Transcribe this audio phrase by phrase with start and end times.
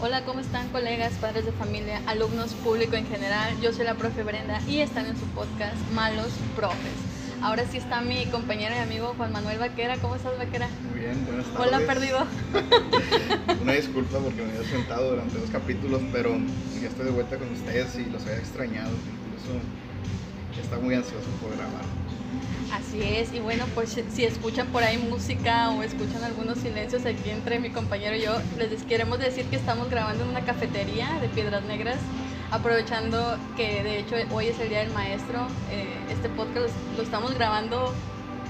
[0.00, 3.60] Hola, ¿cómo están colegas, padres de familia, alumnos, público en general?
[3.60, 6.92] Yo soy la profe Brenda y están en su podcast Malos Profes.
[7.42, 9.96] Ahora sí está mi compañero y amigo Juan Manuel Vaquera.
[9.96, 10.68] ¿Cómo estás, Vaquera?
[10.88, 11.66] Muy bien, buenas tardes.
[11.66, 12.18] Hola, perdido.
[13.60, 16.30] Una disculpa porque me había sentado durante dos capítulos, pero
[16.80, 18.90] ya estoy de vuelta con ustedes y los había extrañado.
[18.90, 19.60] Incluso
[20.62, 21.82] está muy ansioso por grabar.
[22.72, 27.30] Así es, y bueno, pues si escuchan por ahí música o escuchan algunos silencios aquí
[27.30, 31.28] entre mi compañero y yo, les queremos decir que estamos grabando en una cafetería de
[31.28, 31.96] Piedras Negras,
[32.50, 35.46] aprovechando que de hecho hoy es el Día del Maestro.
[35.70, 37.94] Eh, este podcast lo estamos grabando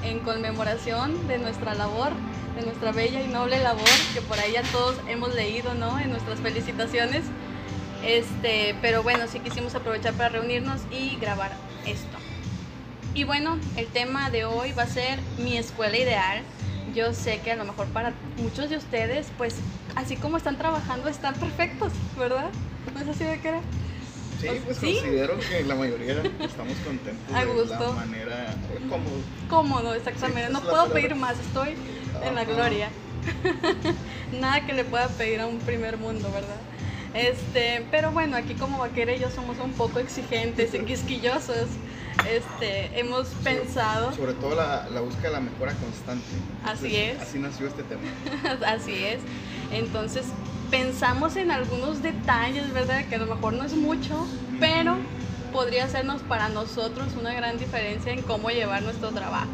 [0.03, 2.11] en conmemoración de nuestra labor,
[2.57, 5.99] de nuestra bella y noble labor, que por ahí ya todos hemos leído, ¿no?
[5.99, 7.23] En nuestras felicitaciones.
[8.05, 11.53] Este, pero bueno, sí quisimos aprovechar para reunirnos y grabar
[11.87, 12.17] esto.
[13.19, 16.41] Y bueno, el tema de hoy va a ser mi escuela ideal.
[16.95, 19.57] Yo sé que a lo mejor para muchos de ustedes, pues
[19.97, 22.49] así como están trabajando, están perfectos, ¿verdad?
[22.95, 23.61] ¿No es así de era?
[24.41, 27.77] Sí, pues considero que la mayoría estamos contentos a gusto.
[27.77, 28.55] de la manera
[28.89, 29.17] cómodo.
[29.51, 30.53] Cómodo, exactamente.
[30.53, 31.75] no puedo pedir más, estoy
[32.23, 32.89] en la gloria.
[34.41, 36.61] Nada que le pueda pedir a un primer mundo, ¿verdad?
[37.15, 41.67] Este, pero bueno, aquí como vaquera y yo somos un poco exigentes y quisquillosos
[42.27, 44.13] este, hemos pensado.
[44.13, 46.25] Sobre, todo la, la, búsqueda de la mejora constante.
[46.65, 47.21] Así es.
[47.21, 48.03] Así nació este tema.
[48.67, 49.21] así es.
[49.73, 50.27] Entonces,
[50.71, 53.07] pensamos en algunos detalles, ¿verdad?
[53.09, 54.27] Que a lo mejor no es mucho,
[54.61, 54.97] pero
[55.53, 59.49] podría hacernos para nosotros una gran diferencia en cómo llevar nuestro trabajo.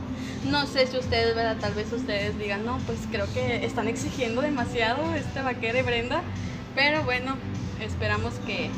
[0.50, 1.56] No sé si ustedes, ¿verdad?
[1.60, 6.22] Tal vez ustedes digan, no, pues creo que están exigiendo demasiado este vaquero y Brenda,
[6.74, 7.36] pero bueno,
[7.80, 8.70] esperamos que,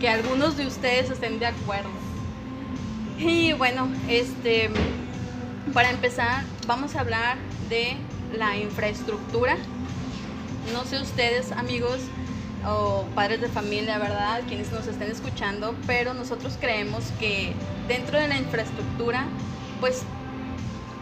[0.00, 1.90] que algunos de ustedes estén de acuerdo.
[3.20, 4.70] Y bueno, este,
[5.74, 7.36] para empezar, vamos a hablar
[7.68, 7.96] de
[8.34, 9.58] la infraestructura.
[10.72, 11.98] No sé ustedes, amigos
[12.66, 14.40] o padres de familia, ¿verdad?
[14.48, 17.52] Quienes nos estén escuchando, pero nosotros creemos que
[17.88, 19.26] dentro de la infraestructura,
[19.80, 20.02] pues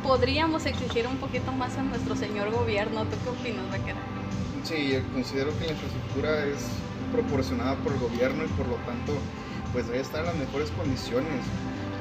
[0.02, 3.04] podríamos exigir un poquito más a nuestro señor gobierno.
[3.04, 3.98] ¿Tú qué opinas, Vaquera?
[4.64, 6.66] Sí, considero que la infraestructura es
[7.12, 9.12] proporcionada por el gobierno y por lo tanto,
[9.72, 11.44] pues debe estar en las mejores condiciones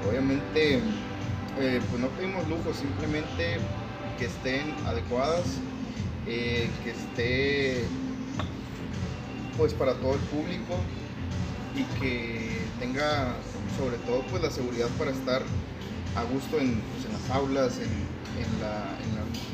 [0.07, 0.81] obviamente
[1.59, 3.57] eh, pues no pedimos lujo, simplemente
[4.17, 5.45] que estén adecuadas,
[6.25, 7.85] eh, que esté
[9.57, 10.75] pues para todo el público
[11.75, 13.35] y que tenga
[13.77, 15.41] sobre todo pues la seguridad para estar
[16.15, 18.17] a gusto en, pues, las aulas, en,
[18.61, 18.97] la,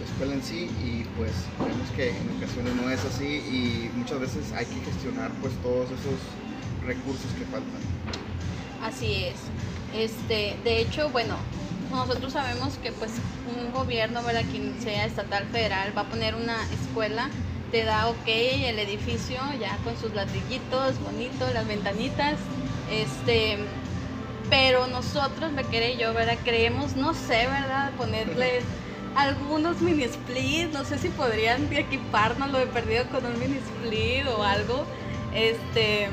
[0.06, 4.52] escuela en sí y pues vemos que en ocasiones no es así y muchas veces
[4.54, 6.20] hay que gestionar pues todos esos
[6.86, 7.82] recursos que faltan.
[8.84, 9.73] Así es.
[9.94, 11.36] Este, de hecho, bueno,
[11.92, 13.12] nosotros sabemos que pues
[13.56, 14.44] un gobierno, ¿verdad?
[14.52, 17.30] quien sea estatal, federal, va a poner una escuela,
[17.72, 22.38] te da ok el edificio ya con sus ladrillitos bonitos, las ventanitas,
[22.92, 23.58] este,
[24.50, 26.38] pero nosotros, me y yo, ¿verdad?
[26.44, 27.92] Creemos, no sé, ¿verdad?
[27.98, 28.62] Ponerle
[29.16, 34.28] algunos mini splits, no sé si podrían equiparnos lo he perdido con un mini split
[34.28, 34.86] o algo,
[35.34, 36.10] este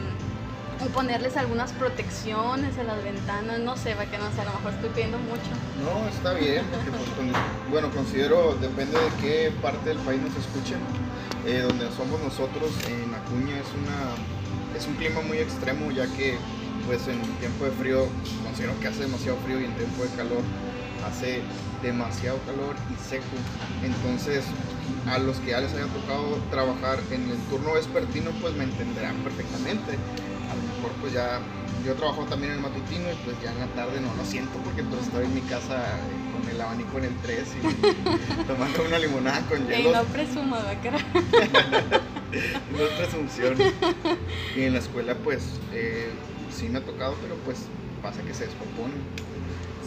[0.82, 4.52] o ponerles algunas protecciones a las ventanas, no sé, va que no sé, a lo
[4.52, 5.50] mejor estoy pidiendo mucho.
[5.84, 7.32] No, está bien, porque pues,
[7.70, 10.78] bueno, considero, depende de qué parte del país nos escuchen,
[11.46, 14.14] eh, donde somos nosotros, en Acuña es una
[14.76, 16.38] es un clima muy extremo, ya que
[16.86, 18.06] pues en tiempo de frío
[18.42, 20.42] considero que hace demasiado frío y en tiempo de calor
[21.06, 21.42] hace
[21.82, 23.24] demasiado calor y seco.
[23.84, 24.44] Entonces,
[25.06, 29.16] a los que ya les haya tocado trabajar en el turno vespertino, pues me entenderán
[29.16, 29.98] perfectamente
[30.80, 31.40] mejor pues ya
[31.84, 34.58] yo trabajo también en el matutino y pues ya en la tarde no lo siento
[34.64, 38.82] porque pues estoy en mi casa eh, con el abanico en el 3 y tomando
[38.84, 39.90] una limonada con hielo.
[39.90, 40.98] Y no presumo, cara.
[42.72, 43.56] no es presunción.
[44.56, 45.42] Y en la escuela pues
[45.72, 46.10] eh,
[46.50, 47.66] sí me ha tocado, pero pues
[48.02, 48.94] pasa que se descompone.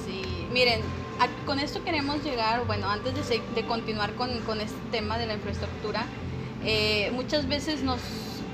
[0.05, 0.81] Sí, miren,
[1.46, 5.34] con esto queremos llegar, bueno, antes de, de continuar con, con, este tema de la
[5.34, 6.05] infraestructura,
[6.66, 7.99] eh, muchas veces nos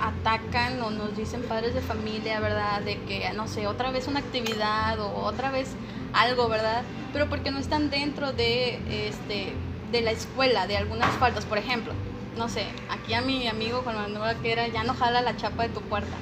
[0.01, 2.81] atacan o nos dicen padres de familia, ¿verdad?
[2.81, 5.69] De que, no sé, otra vez una actividad o otra vez
[6.13, 6.83] algo, ¿verdad?
[7.13, 9.53] Pero porque no están dentro de, este,
[9.91, 11.45] de la escuela, de algunas faltas.
[11.45, 11.93] Por ejemplo,
[12.37, 15.63] no sé, aquí a mi amigo con la que era, ya no jala la chapa
[15.63, 16.15] de tu puerta.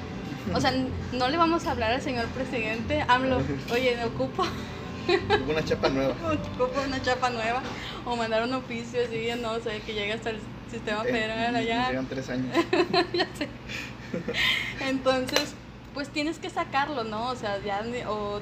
[0.54, 0.72] O sea,
[1.12, 3.38] no le vamos a hablar al señor presidente, AMLO,
[3.72, 4.44] oye, me ocupo.
[5.48, 6.14] Una chapa nueva.
[6.86, 7.62] una chapa nueva.
[8.04, 10.40] O mandar un oficio así, no sé, que llegue hasta el
[10.70, 11.88] sistema eh, federal allá.
[11.88, 12.56] Llegan tres años.
[13.12, 13.48] ya sé.
[14.80, 15.54] Entonces,
[15.94, 17.28] pues tienes que sacarlo, ¿no?
[17.28, 18.40] O sea, ya, o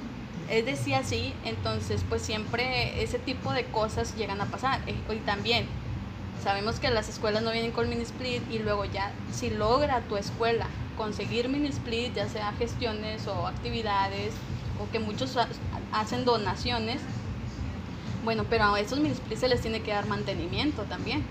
[0.48, 4.80] es decir así, entonces pues siempre ese tipo de cosas llegan a pasar.
[4.86, 5.66] Eh, y también,
[6.42, 10.16] Sabemos que las escuelas no vienen con mini split y luego ya, si logra tu
[10.16, 14.32] escuela conseguir mini split, ya sea gestiones o actividades,
[14.80, 15.36] o que muchos
[16.00, 17.00] hacen donaciones,
[18.24, 21.24] bueno, pero a esos splits se les tiene que dar mantenimiento también.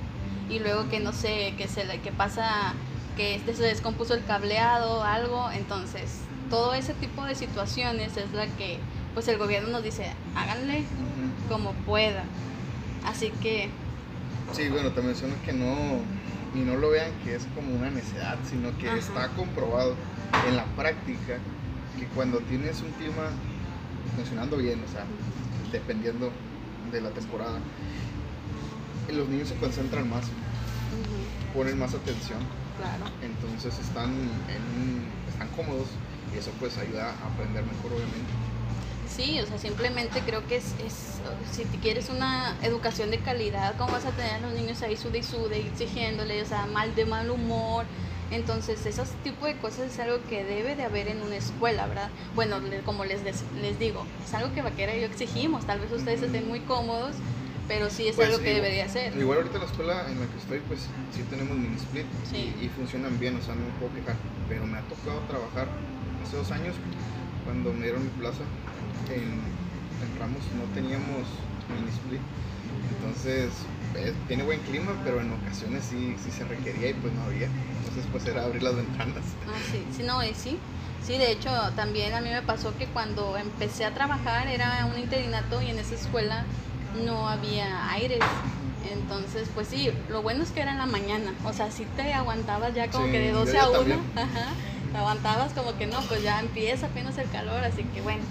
[0.50, 2.74] Y luego que no sé, que se que pasa
[3.18, 6.20] que este se descompuso el cableado algo, entonces
[6.50, 8.80] todo ese tipo de situaciones es la que
[9.14, 10.84] pues el gobierno nos dice, háganle
[11.50, 12.26] como puedan.
[13.06, 13.70] Así que
[14.54, 16.00] Sí, bueno, también son que no
[16.54, 19.96] y no lo vean que es como una necesidad, sino que está comprobado
[20.48, 21.38] en la práctica
[21.98, 23.30] que cuando tienes un clima
[24.16, 25.06] funcionando bien, o sea,
[25.72, 26.32] dependiendo
[26.92, 27.60] de la temporada,
[29.12, 30.26] los niños se concentran más,
[31.54, 32.40] ponen más atención,
[32.78, 33.06] claro.
[33.22, 34.14] entonces están,
[35.30, 35.88] están cómodos
[36.34, 38.32] y eso pues ayuda a aprender mejor obviamente.
[39.08, 43.76] Sí, o sea, simplemente creo que es, es, si te quieres una educación de calidad,
[43.78, 46.94] ¿cómo vas a tener a los niños ahí sude y sude, exigiéndoles, o sea, mal
[46.96, 47.86] de mal humor?
[48.32, 52.10] Entonces, esos tipo de cosas es algo que debe de haber en una escuela, ¿verdad?
[52.34, 56.24] Bueno, como les, les digo, es algo que Vaquera y yo exigimos, tal vez ustedes
[56.24, 57.16] estén muy cómodos,
[57.68, 59.16] pero sí es pues algo que debería ser.
[59.16, 60.82] Igual ahorita la escuela en la que estoy, pues
[61.14, 64.16] sí tenemos mini split y, y, funcionan bien, o sea, no me puedo quejar,
[64.50, 65.68] pero me ha tocado trabajar
[66.24, 66.76] hace dos años
[67.46, 68.44] cuando me dieron mi plaza
[69.14, 69.56] en,
[70.20, 71.26] Ramos no teníamos
[71.70, 72.22] mini split.
[72.98, 73.52] Entonces,
[74.28, 77.48] tiene buen clima, pero en ocasiones sí, sí se requería y pues no había.
[77.80, 79.24] Entonces, pues era abrir las ventanas.
[79.48, 80.60] Ah, sí, sí, no, sí.
[81.02, 84.98] Sí, de hecho, también a mí me pasó que cuando empecé a trabajar era un
[84.98, 86.46] interinato y en esa escuela
[86.96, 88.20] no había aires.
[88.84, 91.34] Entonces, pues sí, lo bueno es que era en la mañana.
[91.44, 94.06] O sea, sí te aguantabas ya como que de 12 a 1.
[94.16, 94.54] Ajá,
[94.92, 98.24] te aguantabas como que no, pues ya empieza apenas el calor, así que bueno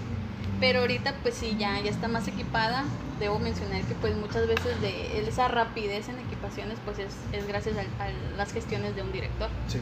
[0.59, 2.85] pero ahorita pues sí ya ya está más equipada
[3.19, 7.75] debo mencionar que pues muchas veces de esa rapidez en equipaciones pues es, es gracias
[7.77, 9.79] a, las gestiones de un director sí.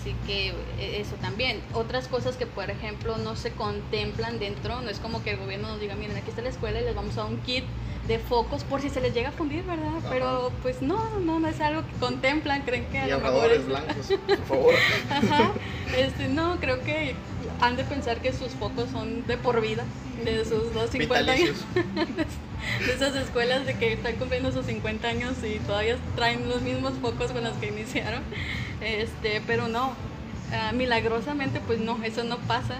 [0.00, 4.90] así que eh, eso también otras cosas que por ejemplo no se contemplan dentro no
[4.90, 7.16] es como que el gobierno nos diga miren aquí está la escuela y les vamos
[7.18, 7.64] a un kit
[8.06, 9.92] de focos por si se les llega a fundir, ¿verdad?
[10.10, 13.66] Pero pues no, no, no es algo que contemplan, creen que a lo mejor es...
[13.66, 14.74] blancos, por favor.
[15.10, 15.52] Ajá,
[15.96, 17.14] este, no, creo que
[17.60, 19.84] han de pensar que sus focos son de por vida,
[20.24, 21.56] de sus 250 años.
[22.86, 26.94] de esas escuelas de que están cumpliendo sus 50 años y todavía traen los mismos
[27.00, 28.22] focos con los que iniciaron.
[28.80, 29.92] Este, pero no,
[30.52, 32.78] ah, milagrosamente pues no, eso no pasa,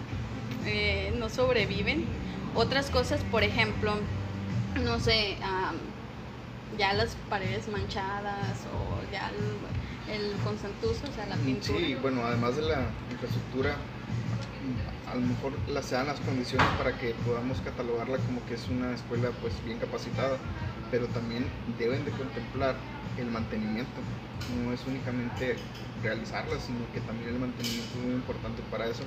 [0.66, 2.04] eh, no sobreviven.
[2.54, 3.94] Otras cosas, por ejemplo,
[4.84, 5.36] no sé,
[6.78, 11.78] ya las paredes manchadas o ya el, el o sea, la pintura.
[11.78, 13.76] Sí, bueno, además de la infraestructura,
[15.10, 18.94] a lo mejor las sean las condiciones para que podamos catalogarla como que es una
[18.94, 20.38] escuela pues bien capacitada,
[20.90, 21.44] pero también
[21.78, 22.76] deben de contemplar
[23.18, 24.00] el mantenimiento.
[24.64, 25.56] No es únicamente
[26.02, 29.02] realizarla, sino que también el mantenimiento es muy importante para eso.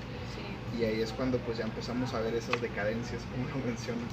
[0.78, 4.12] Y ahí es cuando pues ya empezamos a ver esas decadencias, como lo mencionas.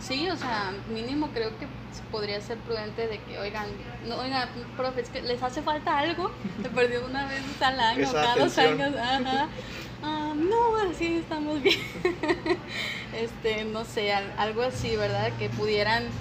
[0.00, 1.66] Sí, o sea, mínimo creo que
[2.10, 3.66] podría ser prudente de que, oigan,
[4.08, 6.30] no, oigan, profe, es que les hace falta algo,
[6.62, 9.48] se perdió una vez al año, cada dos años, ajá.
[10.06, 11.78] Ah, no, así estamos bien.
[13.12, 15.32] este, no sé, algo así, ¿verdad?
[15.38, 16.12] Que pudieran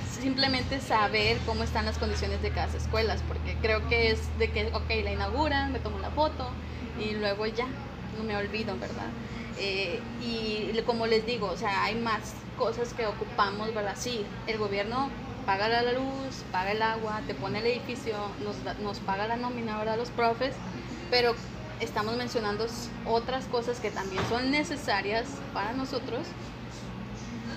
[0.00, 4.70] simplemente saber cómo están las condiciones de cada escuela, porque creo que es de que,
[4.72, 6.60] ok, la inauguran, me tomo la foto
[6.94, 7.66] y luego ya,
[8.12, 9.16] no me olvido, ¿verdad?
[9.56, 13.96] Eh, y como les digo, o sea, hay más cosas que ocupamos, ¿verdad?
[13.98, 15.10] Sí, el gobierno
[15.44, 19.76] paga la luz, paga el agua, te pone el edificio, nos, nos paga la nómina,
[19.76, 19.96] ¿verdad?
[19.98, 20.62] Los profes,
[21.10, 21.34] pero
[21.80, 22.66] estamos mencionando
[23.06, 26.26] otras cosas que también son necesarias para nosotros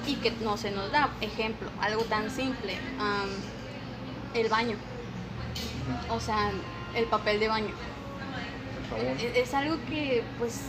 [0.05, 1.09] y que no se nos da.
[1.21, 2.77] Ejemplo, algo tan simple,
[4.33, 4.77] el baño.
[6.09, 6.51] O sea,
[6.95, 7.73] el papel de baño.
[9.19, 10.61] E-, es, algo que, pues,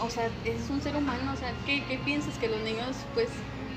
[0.00, 2.38] o sea, es un ser humano, o sea, ¿qué, ¿qué, piensas?
[2.38, 3.28] Que los niños, pues,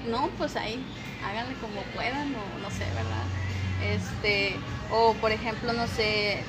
[0.08, 0.84] no, pues ahí,
[1.26, 3.24] háganle como puedan, o no sé, ¿verdad?
[3.82, 4.56] Este,
[4.92, 6.44] o por ejemplo, no sé,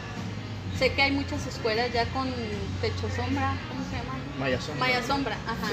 [0.79, 2.33] Sé que hay muchas escuelas ya con
[2.81, 4.19] techo sombra, ¿cómo se llama?
[4.39, 4.87] Maya sombra.
[4.87, 5.71] Maya sombra, ajá.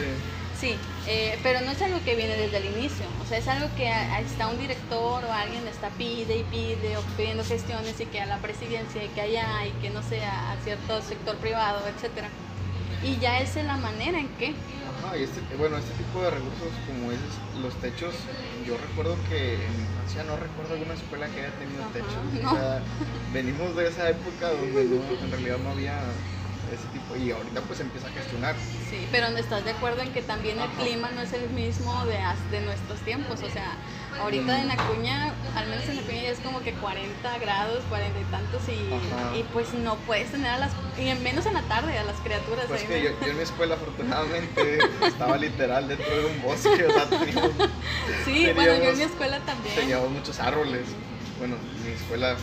[0.53, 3.69] Sí, eh, pero no es algo que viene desde el inicio, o sea, es algo
[3.75, 8.19] que está un director o alguien está pide y pide o pidiendo gestiones y que
[8.19, 12.31] a la presidencia y que allá y que no sea a cierto sector privado, etcétera.
[13.03, 14.55] Y ya esa es la manera en que
[15.17, 17.19] y este, bueno, este tipo de recursos como es
[17.61, 18.13] los techos,
[18.65, 22.11] yo recuerdo que en mi infancia no recuerdo alguna escuela que haya tenido techos.
[22.45, 22.81] O sea,
[23.31, 26.01] venimos de esa época donde en realidad no había
[26.71, 27.15] ese tipo.
[27.15, 28.55] Y ahorita pues empieza a gestionar.
[28.89, 30.83] Sí, pero no estás de acuerdo en que también el Ajá.
[30.83, 32.17] clima no es el mismo de,
[32.51, 33.41] de nuestros tiempos.
[33.43, 33.77] O sea,
[34.21, 38.23] ahorita en Acuña, al menos en Acuña ya es como que 40 grados, 40 y
[38.25, 42.03] tantos, y, y pues no puedes tener a las, y menos en la tarde, a
[42.03, 42.65] las criaturas.
[42.67, 46.85] Pues ahí, que yo, yo en mi escuela afortunadamente estaba literal dentro de un bosque,
[46.85, 47.51] o sea, teníamos,
[48.25, 49.75] Sí, bueno, yo en mi escuela también.
[49.75, 50.81] teníamos muchos árboles.
[51.39, 51.55] Bueno,
[51.85, 52.35] mi escuela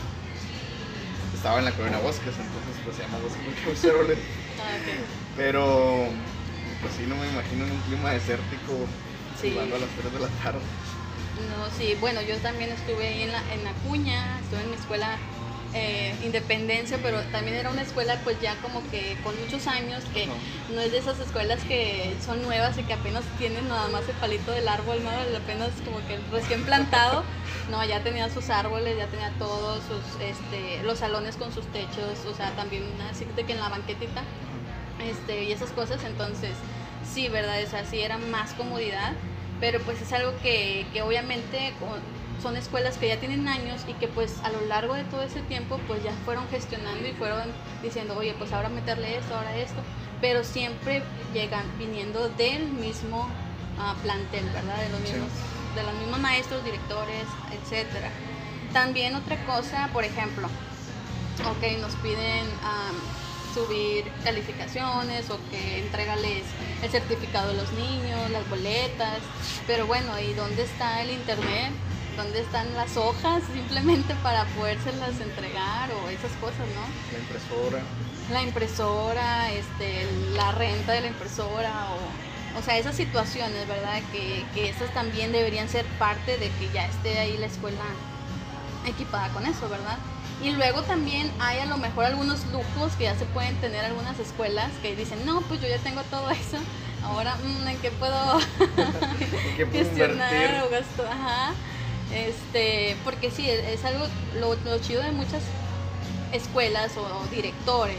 [1.35, 4.19] estaba en la colonia Bosques, entonces pues se llama Bosque muchos árboles.
[4.61, 5.05] Ah, ok.
[5.37, 6.07] Pero
[6.81, 8.73] pues sí, no me imagino en un clima desértico
[9.41, 9.51] Sí.
[9.59, 10.61] a las 3 de la tarde.
[11.35, 15.19] No, sí, bueno, yo también estuve ahí en, la, en Acuña, estuve en mi escuela
[15.75, 20.27] eh, Independencia, pero también era una escuela pues ya como que con muchos años, que
[20.27, 20.35] No.
[20.77, 24.15] no es de esas escuelas que son nuevas y que apenas tienen nada más el
[24.15, 25.11] palito del árbol, ¿no?
[25.11, 27.25] Apenas como que recién plantado,
[27.71, 32.25] no, ya tenía sus árboles, ya tenía todos sus, este, los salones con sus techos,
[32.25, 34.23] o sea, también así de que en la banquetita,
[35.05, 36.51] este, y esas cosas, entonces
[37.13, 37.57] sí, ¿verdad?
[37.65, 39.13] O sea, sí era más comodidad,
[39.61, 41.73] pero pues es algo que, que obviamente
[42.43, 45.41] son escuelas que ya tienen años y que pues a lo largo de todo ese
[45.43, 49.81] tiempo pues ya fueron gestionando y fueron diciendo, oye, pues ahora meterle esto, ahora esto,
[50.21, 53.29] pero siempre llegan viniendo del mismo
[53.79, 54.77] ah, plantel, ¿verdad?
[54.83, 55.13] De los Sí.
[55.15, 55.31] mismos,
[55.75, 58.11] de los mismos maestros, directores, etcétera.
[58.73, 60.49] También otra cosa, por ejemplo,
[61.45, 62.97] ok, nos piden am,
[63.55, 66.43] subir calificaciones o que entregales
[66.83, 69.21] el certificado de los niños, las boletas,
[69.67, 71.73] pero bueno, ¿y dónde está el internet?
[72.17, 76.85] ¿Dónde están las hojas simplemente para podérselas entregar o esas cosas, no?
[77.13, 77.83] La impresora.
[78.33, 84.01] La impresora, este, la renta de la impresora o, o sea, esas situaciones, ¿verdad?
[84.13, 87.85] Que, que esas también deberían ser parte de que ya esté ahí la escuela
[88.87, 89.99] equipada con eso, ¿verdad?
[90.45, 94.19] Y luego también hay a lo mejor algunos lujos que ya se pueden tener algunas
[94.21, 96.59] escuelas que dicen, no, pues yo ya tengo todo eso,
[97.03, 100.63] ahora mm, en qué puedo ¿En qué puedo gestionar invertir?
[100.63, 101.53] o gasto, ajá.
[102.15, 104.05] Este, porque sí, es, es algo,
[104.39, 105.43] lo, lo chido de muchas
[106.33, 107.97] escuelas o, directores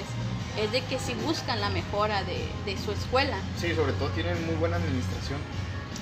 [0.62, 2.38] es de que si buscan la mejora de,
[2.72, 5.40] de su escuela, Sí, sobre todo tienen muy buena administración.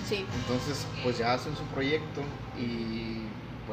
[0.07, 2.21] sí, Entonces, pues ya hacen su proyecto
[2.59, 3.23] y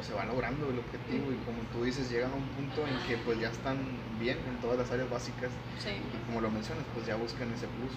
[0.01, 2.97] pues se va logrando el objetivo y como tú dices, llegan a un punto en
[3.07, 3.77] que pues ya están
[4.19, 7.67] bien en todas las áreas básicas sí, y como lo mencionas, pues ya buscan ese
[7.67, 7.93] plus.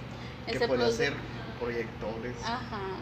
[0.45, 1.13] Ese que puede ser
[1.62, 3.00] proyectores, ajá,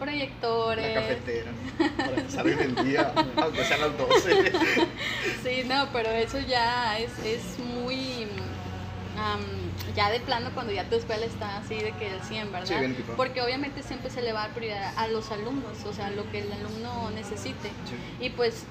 [0.00, 1.50] proyectores, la cafetera,
[1.98, 4.52] para salgan el día, aunque sean las 12.
[5.42, 8.28] Sí, no, pero eso ya es, es muy.
[9.98, 12.68] Ya de plano cuando ya tu escuela está así de que el 100, ¿verdad?
[12.68, 12.96] Sí, bien.
[13.16, 16.38] Porque obviamente siempre se le va a prioridad a los alumnos, o sea, lo que
[16.38, 17.68] el alumno necesite.
[17.84, 18.24] Sí.
[18.24, 18.62] Y pues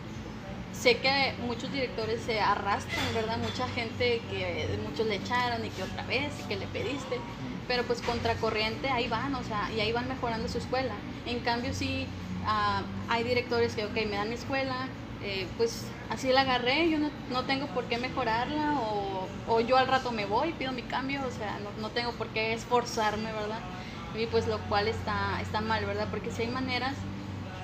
[0.72, 3.40] sé que muchos directores se arrastran, ¿verdad?
[3.40, 7.20] Mucha gente que muchos le echaron y que otra vez y que le pediste,
[7.68, 10.94] pero pues contracorriente ahí van, o sea, y ahí van mejorando su escuela.
[11.26, 12.08] En cambio sí
[12.46, 14.88] ah, hay directores que, ok, me dan mi escuela,
[15.28, 19.78] eh, pues así la agarré, yo no, no tengo por qué mejorarla o, o yo
[19.78, 23.34] al rato me voy, pido mi cambio, o sea, no, no tengo por qué esforzarme,
[23.34, 23.66] ¿verdad?
[24.14, 26.10] Y pues lo cual está, está mal, ¿verdad?
[26.10, 27.06] Porque si hay maneras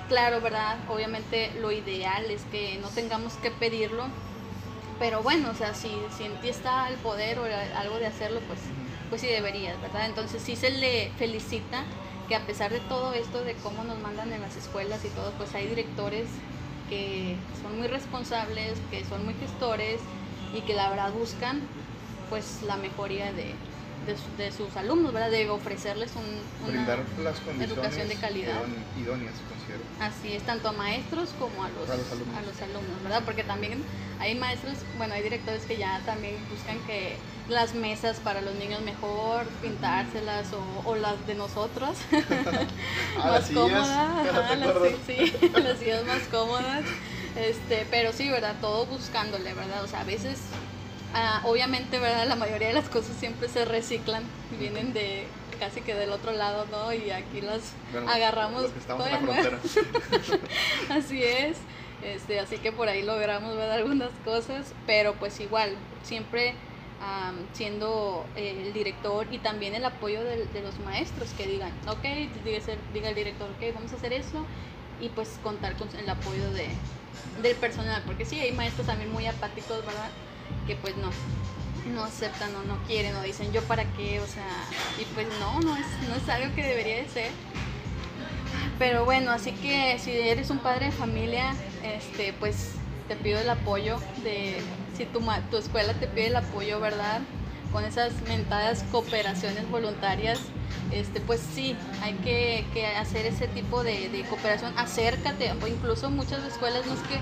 [0.08, 0.84] Claro, ¿verdad?
[0.88, 4.12] Obviamente lo ideal es que no tengamos que pedirlo,
[4.98, 8.46] pero bueno, o sea, si, si en ti está el poder o algo de hacerlo,
[8.46, 8.74] pues,
[9.08, 10.06] pues sí deberías, ¿verdad?
[10.06, 11.88] Entonces sí se le felicita
[12.26, 15.36] que a pesar de todo esto, de cómo nos mandan en las escuelas y todo,
[15.36, 16.42] pues hay directores
[16.88, 20.00] que son muy responsables, que son muy gestores
[20.54, 21.62] y que la verdad buscan
[22.30, 23.54] pues la mejoría de,
[24.06, 25.30] de, su- de sus alumnos, ¿verdad?
[25.30, 26.22] De ofrecerles un,
[26.60, 28.62] una- Brindar las condiciones educación de calidad.
[28.64, 29.84] idón- idóneas, considero.
[29.98, 32.36] Así es, tanto a maestros como a los, A los alumnos.
[32.36, 33.22] a los alumnos, ¿verdad?
[33.24, 33.84] Porque también
[34.18, 37.18] hay maestros, bueno, hay directores que ya también buscan que
[37.48, 41.98] las mesas para los niños mejor, pintárselas o, o las de nosotros,
[43.16, 43.88] Ah, más cómodas,
[44.28, 45.00] ajá, ¿te las, acuerdas?
[45.06, 46.84] sí, sí, las sillas más cómodas,
[47.36, 48.56] este, pero sí, ¿verdad?
[48.60, 49.84] Todo buscándole, ¿verdad?
[49.84, 50.58] O sea, a veces,
[51.14, 52.26] ah, obviamente, ¿verdad?
[52.26, 55.26] La mayoría de las cosas siempre se reciclan, vienen de
[55.58, 56.92] casi que del otro lado, ¿no?
[56.92, 60.38] Y aquí las Bueno, agarramos estamos en la todavía frontera.
[60.90, 61.58] Así es.
[62.02, 66.54] Este, así que por ahí logramos ver algunas cosas, pero pues igual, siempre
[67.00, 72.02] am, siendo eh, el director y también el apoyo de, los maestros que digan, ok,
[72.44, 74.46] diga, el- diga el director, ok, vamos a hacer eso
[75.00, 76.68] y pues contar con el apoyo de,
[77.40, 80.10] del personal, porque sí, hay maestros también muy apáticos, ¿verdad?
[80.66, 81.10] Que pues no,
[81.92, 84.46] no aceptan o no quieren o dicen yo para qué, o sea,
[85.00, 87.30] y pues no, no es, no es algo que debería de ser.
[88.78, 92.72] Pero bueno, así que si eres un padre de familia, este, pues
[93.08, 94.62] te pido el apoyo de,
[94.96, 95.20] si tu,
[95.50, 97.20] tu escuela te pide el apoyo, ¿verdad?
[97.74, 100.38] con esas mentadas cooperaciones voluntarias,
[100.92, 106.08] este, pues sí, hay que, que hacer ese tipo de, de, cooperación, acércate, o incluso
[106.08, 107.18] muchas escuelas no es que,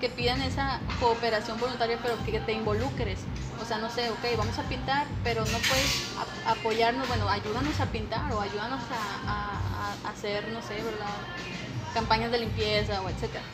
[0.00, 3.20] que, pidan esa cooperación voluntaria, pero que te involucres.
[3.60, 6.04] O sea, no sé, ok, vamos a pintar, pero no puedes
[6.46, 11.06] apoyarnos, bueno, ayúdanos a pintar o ayúdanos a, a, a hacer, no sé, ¿verdad?
[11.94, 13.44] Campañas de limpieza o etcétera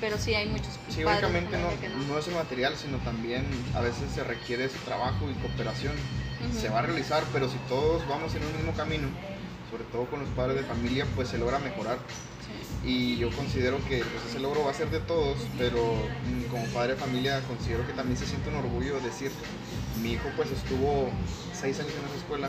[0.00, 0.68] pero sí hay muchos.
[0.88, 1.68] Sí, únicamente no,
[2.08, 2.18] no.
[2.18, 5.94] es el material, sino también a veces se requiere su trabajo y cooperación.
[6.52, 9.08] Se va a realizar, pero si todos vamos en un mismo camino,
[9.70, 11.98] sobre todo con los padres de familia, pues se logra mejorar.
[12.86, 16.64] Y yo considero que pues, ese logro va a ser de todos, pero mm, como
[16.66, 19.32] padre de familia considero que también se siente un orgullo decir,
[20.00, 21.10] mi hijo pues estuvo
[21.52, 22.48] seis años en esa escuela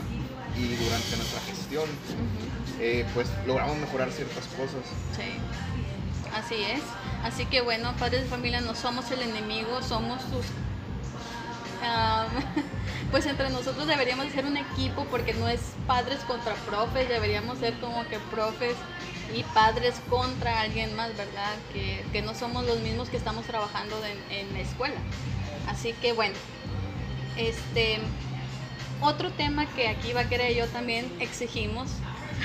[0.56, 1.86] y durante nuestra gestión
[2.78, 4.84] eh, pues logramos mejorar ciertas cosas.
[5.16, 5.34] Sí.
[6.32, 6.82] Así es.
[7.24, 10.46] Así que bueno, padres de familia no somos el enemigo, somos sus...
[13.10, 17.74] pues entre nosotros deberíamos ser un equipo porque no es padres contra profes, deberíamos ser
[17.80, 18.74] como que profes
[19.34, 21.54] y padres contra alguien más, ¿verdad?
[21.72, 23.96] Que, que no somos los mismos que estamos trabajando
[24.30, 25.00] en la escuela.
[25.68, 26.36] Así que bueno,
[27.36, 27.98] este
[29.00, 31.88] otro tema que aquí va a querer yo también exigimos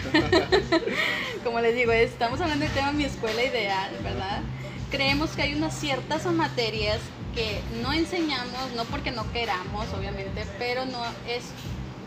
[1.44, 4.42] Como les digo, estamos hablando del tema mi escuela ideal, ¿verdad?
[4.92, 7.00] Creemos que hay unas ciertas materias
[7.36, 11.46] que no enseñamos, no porque no queramos, obviamente, pero no es,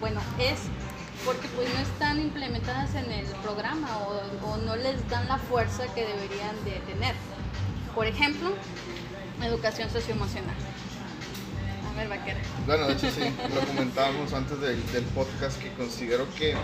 [0.00, 0.60] bueno, es
[1.26, 6.06] porque pues no están implementadas en el programa o, no les dan la fuerza que
[6.06, 7.14] deberían de tener.
[7.94, 8.50] Por ejemplo,
[9.42, 10.54] educación socioemocional.
[11.90, 12.38] A ver, vaquera.
[12.64, 13.20] Bueno, de hecho sí,
[13.54, 16.54] lo comentábamos antes del, podcast que considero que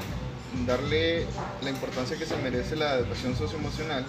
[0.67, 1.27] darle
[1.63, 4.05] la importancia que se merece la educación socioemocional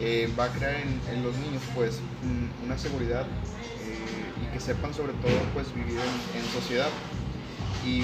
[0.00, 2.00] eh, va a crear en, los niños pues
[2.64, 6.88] una seguridad eh, y que sepan sobre todo pues vivir en, sociedad
[7.86, 8.02] y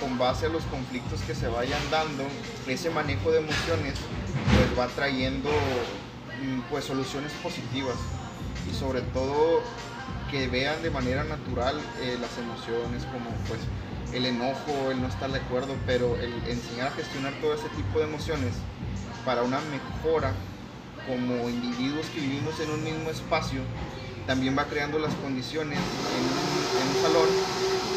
[0.00, 2.24] con, base a los conflictos que se vayan dando
[2.66, 3.94] ese manejo de emociones
[4.56, 7.96] pues va trayendo mm, pues soluciones positivas.
[8.70, 9.62] Y sobre todo
[10.30, 13.60] que vean de manera natural eh, las emociones como pues
[14.12, 17.98] el enojo, el no estar de acuerdo, pero el enseñar a gestionar todo ese tipo
[17.98, 18.54] de emociones
[19.24, 20.32] para una mejora
[21.06, 23.60] como individuos que vivimos en un mismo espacio,
[24.26, 25.78] también va creando las condiciones
[26.16, 27.28] en un, salón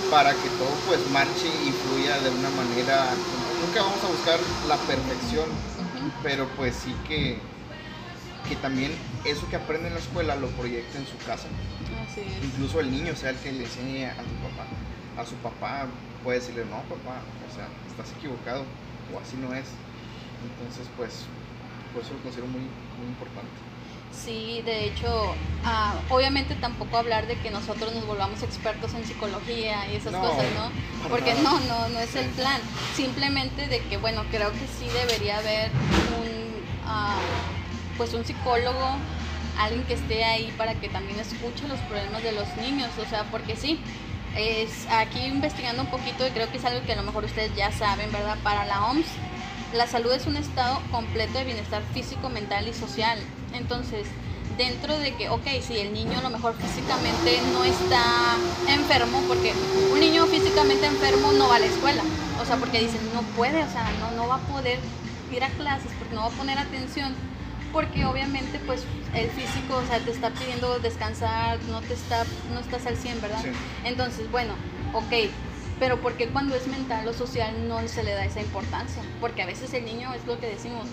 [0.10, 3.15] para que todo pues marche y fluya de una manera,
[3.62, 5.50] nunca vamos a buscar la perfección,
[6.24, 7.38] pero pues sí que,
[8.48, 8.91] que también
[9.26, 11.48] eso que aprende en la escuela lo proyecta en su casa.
[12.43, 14.65] Incluso el niño sea el que le enseñe a su papá
[15.17, 15.88] a su papá
[16.24, 18.63] puede decirle, no, papá, o sea, estás equivocado,
[19.13, 19.65] o así no es.
[20.46, 21.26] Entonces, pues,
[21.93, 23.66] por eso lo considero muy, muy importante.
[24.12, 29.89] Sí, de hecho, ah, obviamente tampoco hablar de que nosotros nos volvamos expertos en psicología
[29.91, 31.10] y esas cosas, ¿no?
[31.10, 32.60] Porque no, no, no es el plan.
[32.96, 35.70] Simplemente de que, bueno, creo que sí debería haber
[36.20, 37.17] un, ah,
[37.98, 38.98] pues un psicólogo,
[39.60, 43.24] alguien que esté ahí para que también escuche los problemas de los niños, o sea,
[43.32, 43.80] porque sí,
[44.36, 47.56] es, aquí investigando un poquito, y creo que es algo que a lo mejor ustedes
[47.56, 48.38] ya saben, ¿verdad?
[48.43, 49.06] Para la OMS,
[49.73, 53.19] la salud es un estado completo de bienestar físico, mental y social.
[53.53, 54.08] Entonces,
[54.58, 58.36] dentro de que, ok, si el niño a lo mejor físicamente no está
[58.67, 59.53] enfermo, porque
[59.91, 62.03] un niño físicamente enfermo no va a la escuela,
[62.41, 64.80] o sea, porque dicen, no puede, o sea, no, no va a poder
[65.32, 67.13] ir a clases porque no va a poner atención
[67.73, 72.60] porque obviamente pues el físico, o sea, te está pidiendo descansar, no te está, no
[72.60, 73.43] estás al 100, ¿verdad?
[73.84, 74.53] Entonces, bueno,
[74.93, 75.30] ok,
[75.79, 79.03] pero ¿por qué cuando es mental o social no se le da esa importancia?
[79.21, 80.85] Porque a veces el niño, es lo que decimos,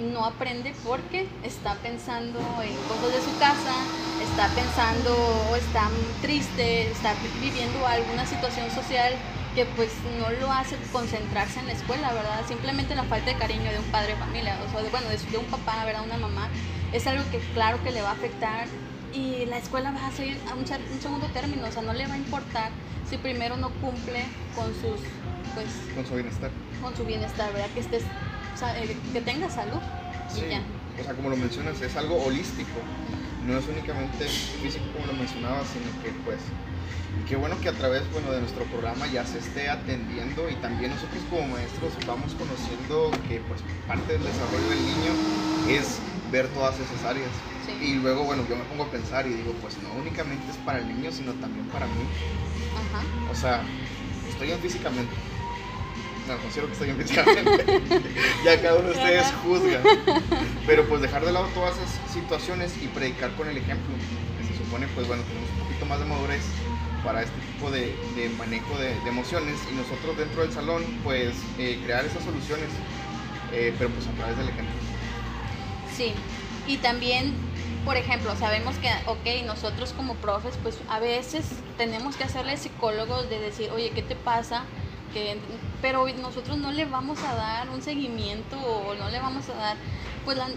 [0.00, 3.74] no aprende porque está pensando en cosas de su casa,
[4.22, 5.14] está pensando
[5.50, 5.88] o está
[6.20, 9.12] triste, está viviendo alguna situación social
[9.54, 12.40] que pues no lo hace concentrarse en la escuela, ¿verdad?
[12.48, 15.38] Simplemente la falta de cariño de un padre de familia, o sea, de, bueno, de,
[15.38, 16.04] un papá, ¿verdad?
[16.04, 16.48] Una mamá,
[16.92, 18.66] es algo que claro que le va a afectar
[19.12, 22.14] y la escuela va a seguir a un, segundo término, o sea, no le va
[22.14, 22.70] a importar
[23.08, 25.00] si primero no cumple con sus,
[25.54, 25.66] pues...
[25.94, 26.50] Con su bienestar.
[26.80, 27.68] Con su bienestar, ¿verdad?
[27.74, 29.80] Que estés, eh, que tenga salud.
[30.28, 30.44] Sí,
[30.98, 32.80] o sea, como lo mencionas, es algo holístico,
[33.46, 36.38] no es únicamente físico como lo mencionabas, sino que pues
[37.28, 40.90] qué bueno que a través bueno, de nuestro programa ya se esté atendiendo y también
[40.92, 45.12] nosotros como maestros vamos conociendo que pues parte del desarrollo del niño
[45.68, 45.98] es
[46.30, 47.30] ver todas esas áreas.
[47.80, 50.78] Y luego, bueno, yo me pongo a pensar y digo, pues no únicamente es para
[50.78, 52.04] el niño, sino también para mí.
[53.30, 53.62] O sea,
[54.28, 55.12] estoy bien físicamente.
[56.28, 57.80] No, considero que estoy bien físicamente.
[58.44, 59.80] ya cada uno de ustedes juzga.
[60.66, 63.94] Pero pues dejar de lado todas esas situaciones y predicar con el ejemplo.
[64.38, 66.42] Que se supone, pues bueno, tenemos un poquito más de madurez
[67.04, 71.34] para este tipo de, de manejo de, de, emociones y nosotros dentro del salón pues
[71.58, 72.68] eh, crear esas soluciones,
[73.52, 74.74] eh, pero pues a través del ejemplo.
[75.96, 76.14] Sí,
[76.66, 77.34] y también,
[77.84, 81.44] por ejemplo, sabemos que, ok, nosotros como profes pues a veces
[81.76, 84.64] tenemos que hacerle psicólogos de decir, oye, ¿qué te pasa?
[85.12, 85.38] Que,
[85.80, 89.76] pero nosotros no le vamos a dar un seguimiento o no le vamos a dar
[90.24, 90.48] pues la,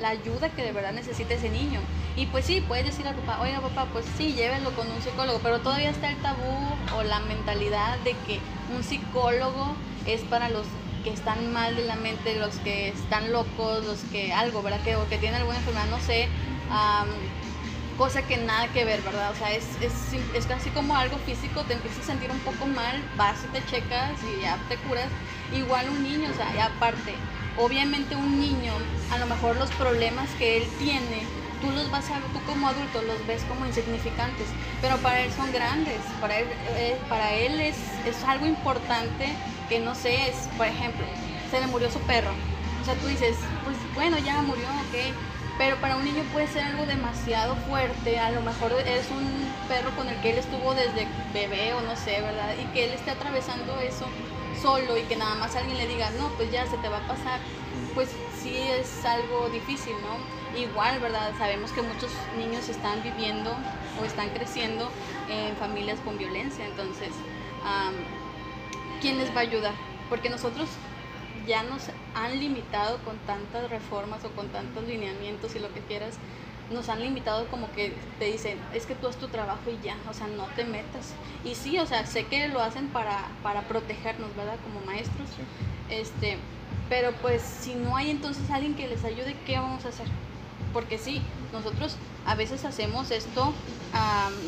[0.00, 1.80] la, ayuda que de verdad necesita ese niño.
[2.16, 5.40] Y pues sí, puedes decir al papá, oiga papá, pues sí, llévenlo con un psicólogo,
[5.42, 8.38] pero todavía está el tabú o la mentalidad de que
[8.74, 9.74] un psicólogo
[10.06, 10.66] es para los
[11.04, 14.80] que están mal de la mente, los que están locos, los que algo, ¿verdad?
[14.82, 16.26] Que, o que tienen alguna enfermedad, no sé,
[17.98, 19.30] cosa que nada que ver, ¿verdad?
[19.30, 19.92] O sea, es, es,
[20.34, 23.64] es, casi como algo físico, te empiezas a sentir un poco mal, vas y te
[23.66, 25.06] checas y ya te curas.
[25.54, 27.14] Igual un niño, o sea, y aparte,
[27.58, 28.72] obviamente un niño,
[29.12, 31.22] a lo mejor los problemas que él tiene,
[31.60, 34.48] tú los vas a tú como adulto los ves como insignificantes,
[34.80, 39.28] pero para él son grandes, para él, eh, para él es, es algo importante
[39.68, 41.06] que no sé, es, por ejemplo,
[41.44, 42.32] se le murió su perro.
[42.80, 44.94] O sea, tú dices, pues bueno, ya murió, ok,
[45.56, 49.94] pero para un niño puede ser algo demasiado fuerte, a lo mejor es un perro
[49.94, 52.56] con el que él estuvo desde bebé o no sé, ¿verdad?
[52.58, 54.12] Y que él esté atravesando eso
[54.50, 57.06] solo y que nada más alguien le diga, no, pues ya se te va a
[57.06, 57.40] pasar,
[57.92, 60.26] pues sí es algo difícil, ¿no?
[60.50, 61.36] Igual, ¿verdad?
[61.36, 64.92] Sabemos que muchos niños están viviendo o están creciendo
[65.26, 67.24] en familias con violencia, entonces,
[69.04, 69.74] ¿quién les va a ayudar?
[70.08, 70.66] Porque nosotros
[71.46, 76.14] ya nos han limitado con tantas reformas o con tantos lineamientos y lo que quieras,
[76.72, 79.94] nos han limitado como que te dicen, es que tú haz tu trabajo y ya,
[80.08, 81.12] o sea, no te metas.
[81.44, 84.56] Y sí, o sea, sé que lo hacen para, para protegernos, ¿verdad?
[84.64, 85.28] Como maestros.
[85.90, 86.38] Este,
[86.88, 90.06] pero pues si no hay entonces alguien que les ayude, ¿qué vamos a hacer?
[90.72, 91.20] Porque sí,
[91.52, 93.52] nosotros a veces hacemos esto,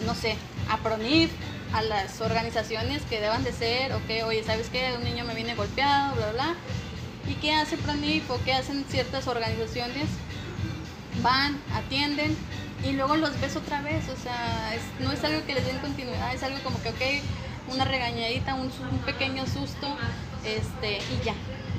[0.07, 0.39] no sé,
[0.71, 1.31] a PRONIF,
[1.73, 4.95] a las organizaciones que deban de ser, o que, oye, ¿sabes qué?
[4.97, 6.55] Un niño me viene golpeado, bla, bla.
[7.29, 10.09] ¿Y qué hace PRONIF o qué hacen ciertas organizaciones?
[11.23, 12.37] van, atienden
[12.85, 16.35] y luego los ves otra vez, o sea, no es algo que les den continuidad,
[16.35, 18.71] es algo como que, ok, una regañadita, un,
[19.05, 19.97] pequeño susto,
[20.45, 21.35] este, y ya,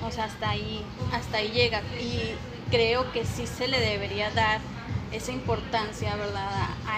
[0.06, 1.82] o sea, hasta ahí, hasta ahí llega.
[2.02, 2.36] Y
[2.70, 4.60] creo que sí se le debería dar
[5.12, 6.50] esa importancia, ¿verdad?,
[6.88, 6.98] a,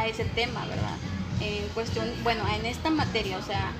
[0.00, 0.96] a ese tema, ¿verdad?
[1.40, 3.72] En cuestión, bueno, en esta materia, o sea,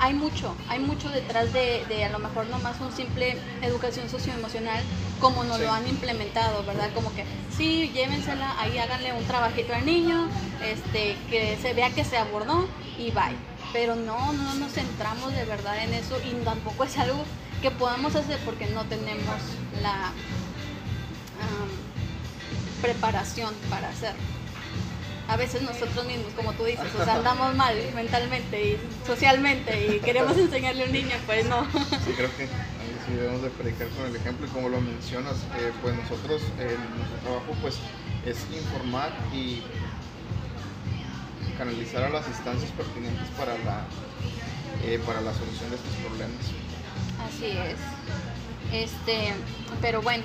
[0.00, 4.82] hay mucho, hay mucho detrás de, de, a lo mejor nomás un simple educación socioemocional
[5.20, 6.90] como no lo han implementado, ¿verdad?
[6.94, 10.28] Como que sí, llévensela, ahí háganle un trabajito al niño,
[10.64, 12.66] este, que se vea que se abordó
[12.98, 13.36] y bye.
[13.72, 17.22] Pero no, no nos centramos de verdad en eso y tampoco es algo
[17.60, 19.36] que podamos hacer porque no tenemos
[19.82, 20.12] la
[22.80, 24.39] preparación para hacerlo
[25.30, 30.00] a veces nosotros mismos, como tú dices, o sea, andamos mal mentalmente y socialmente y
[30.00, 31.64] queremos enseñarle a un niño, pues no.
[32.04, 35.70] Sí, creo que sí debemos de predicar con el ejemplo y como lo mencionas, eh,
[35.82, 37.76] pues nosotros, eh, nuestro trabajo pues
[38.26, 39.62] es informar y
[41.56, 43.84] canalizar a las instancias pertinentes para la,
[44.84, 46.42] eh, para la solución de estos problemas.
[47.24, 47.78] Así es.
[48.72, 49.34] Este,
[49.80, 50.24] pero bueno,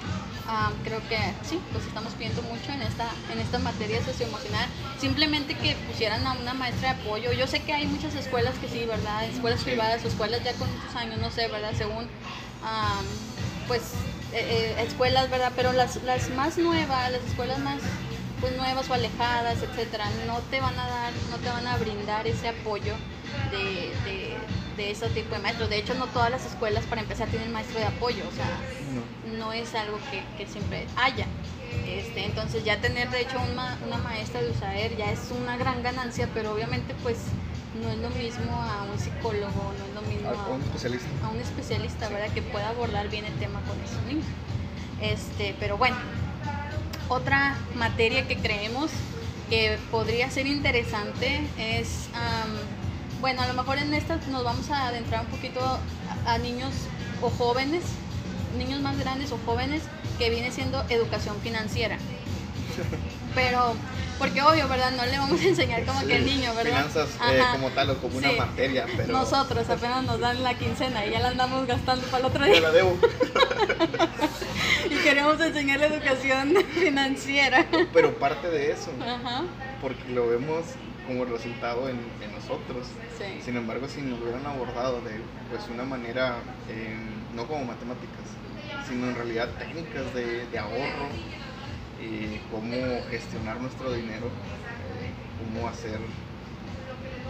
[0.84, 4.68] creo que sí, pues estamos pidiendo mucho en esta, en esta materia socioemocional.
[5.00, 7.32] Simplemente que pusieran a una maestra de apoyo.
[7.34, 9.26] Yo sé que hay muchas escuelas que sí, ¿verdad?
[9.26, 11.72] Escuelas privadas o escuelas ya con muchos años, no sé, ¿verdad?
[11.76, 12.08] Según,
[13.68, 13.82] pues,
[14.34, 15.52] eh, eh, escuelas, ¿verdad?
[15.56, 17.80] Pero las, las más nuevas, las escuelas más
[18.42, 22.28] pues nuevas o alejadas, etcétera, no te van a dar, no te van a brindar
[22.28, 22.94] ese apoyo
[23.50, 24.36] de, de,
[24.78, 25.70] de ese tipo de maestros.
[25.70, 28.60] De hecho, no todas las escuelas para empezar tienen maestro de apoyo, o sea,
[29.38, 31.26] no, es algo que, que, siempre haya.
[31.88, 35.84] Este, entonces ya tener de hecho una, una maestra de USAER ya es una gran
[35.84, 37.18] ganancia, pero obviamente pues
[37.82, 41.30] no es lo mismo a un psicólogo, no es lo mismo a, un especialista, a
[41.30, 42.34] un especialista ¿verdad?
[42.34, 44.26] Que pueda abordar bien el tema con esos niños.
[45.02, 45.98] Este, pero bueno,
[47.10, 48.92] otra materia que creemos
[49.50, 52.08] que podría ser interesante es
[53.26, 55.60] bueno, a lo mejor en esta nos vamos a adentrar un poquito
[56.28, 56.72] a, niños
[57.24, 57.84] o jóvenes,
[58.56, 59.82] niños más grandes o jóvenes,
[60.20, 61.98] que viene siendo educación financiera.
[63.34, 63.74] Pero,
[64.20, 64.92] porque obvio, ¿verdad?
[64.92, 66.86] No le vamos a enseñar como que el niño, ¿verdad?
[66.86, 69.14] Finanzas eh, como tal o como una materia, pero...
[69.14, 72.60] Nosotros apenas nos dan la quincena y ya la andamos gastando para el otro día.
[72.60, 72.96] la debo.
[74.86, 77.66] y queremos enseñar la educación financiera.
[77.92, 79.46] Pero parte de eso, Ajá.
[79.82, 80.66] porque lo vemos
[81.08, 82.00] como resultado en,
[82.34, 82.88] nosotros.
[83.44, 86.36] Sin embargo, si nos hubieran abordado de pues una manera,
[86.70, 88.26] em, no como matemáticas,
[88.88, 91.08] sino en realidad técnicas de, ahorro,
[92.02, 92.76] y cómo
[93.10, 94.30] gestionar nuestro dinero,
[95.40, 96.00] cómo hacer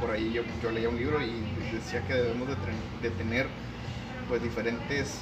[0.02, 2.56] por ahí yo, yo leía un libro y decía que debemos de,
[3.02, 3.48] de tener
[4.28, 5.20] pues diferentes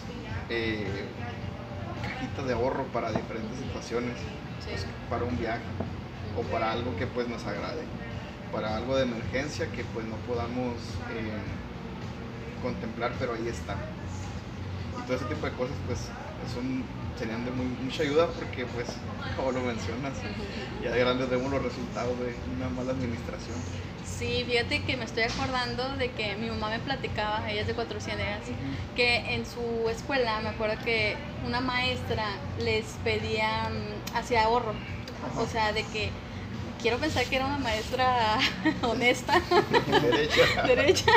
[0.50, 1.06] eh,
[2.04, 4.16] cajitas de ahorro para diferentes situaciones,
[4.66, 5.62] pues, para un viaje
[6.38, 7.84] o para algo que pues nos agrade,
[8.54, 10.76] para algo de emergencia que pues no podamos
[11.10, 11.34] eh,
[12.62, 13.76] contemplar, pero ahí está.
[15.00, 16.00] Y todo ese tipo de cosas pues
[16.54, 16.84] son,
[17.18, 18.88] serían de muy, mucha ayuda porque pues
[19.36, 20.14] como lo mencionas,
[20.84, 23.58] ya de grandes vemos los resultados de una mala administración.
[24.06, 27.74] Sí, fíjate que me estoy acordando de que mi mamá me platicaba, ella es de
[27.74, 28.24] 400
[28.96, 32.26] que en su escuela me acuerdo que una maestra
[32.60, 34.74] les pedía, mm, hacia ahorro,
[35.40, 36.12] o sea, de que
[36.84, 38.38] quiero pensar que era una maestra
[38.84, 39.42] honesta.
[40.02, 40.64] Derecha.
[40.68, 41.12] Derecha.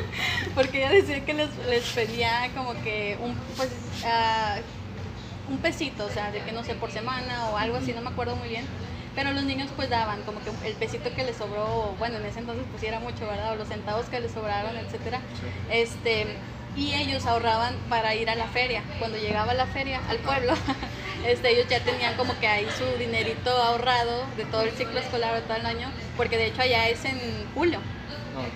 [0.54, 3.70] Porque ella decía que les, les pedía como que un, pues,
[4.04, 8.02] uh, un pesito, o sea, de que no sé, por semana o algo así, no
[8.02, 8.66] me acuerdo muy bien
[9.14, 12.38] pero los niños pues daban como que el pesito que les sobró, bueno, en ese
[12.38, 13.52] entonces pues era mucho, ¿verdad?
[13.52, 15.20] O los centavos que les sobraron, etcétera.
[15.70, 16.38] Este,
[16.76, 18.82] y ellos ahorraban para ir a la feria.
[18.98, 20.54] Cuando llegaba la feria al pueblo,
[21.26, 25.34] este, ellos ya tenían como que ahí su dinerito ahorrado de todo el ciclo escolar
[25.34, 27.18] de todo el año, porque de hecho allá es en
[27.54, 27.78] julio.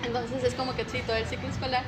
[0.03, 1.83] Entonces es como que sí, todo el ciclo escolar.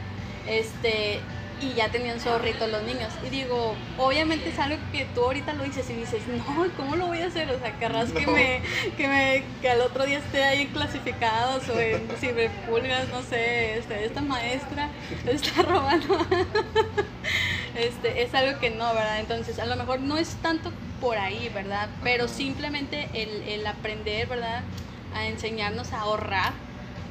[0.47, 1.19] Este,
[1.61, 3.11] y ya tenían su ahorrito los niños.
[3.25, 7.07] Y digo, obviamente es algo que tú ahorita lo dices y dices, no, ¿cómo lo
[7.07, 7.49] voy a hacer?
[7.51, 8.61] O sea, querrás que, me,
[8.97, 12.07] que, me, que al otro día esté ahí clasificados o en
[12.69, 14.89] pulgas no sé, este, esta maestra
[15.27, 16.17] está robando.
[17.75, 19.19] este, es algo que no, ¿verdad?
[19.19, 21.89] Entonces, a lo mejor no es tanto por ahí, ¿verdad?
[22.03, 24.63] Pero simplemente el, el aprender, ¿verdad?
[25.15, 26.68] A enseñarnos a ahorrar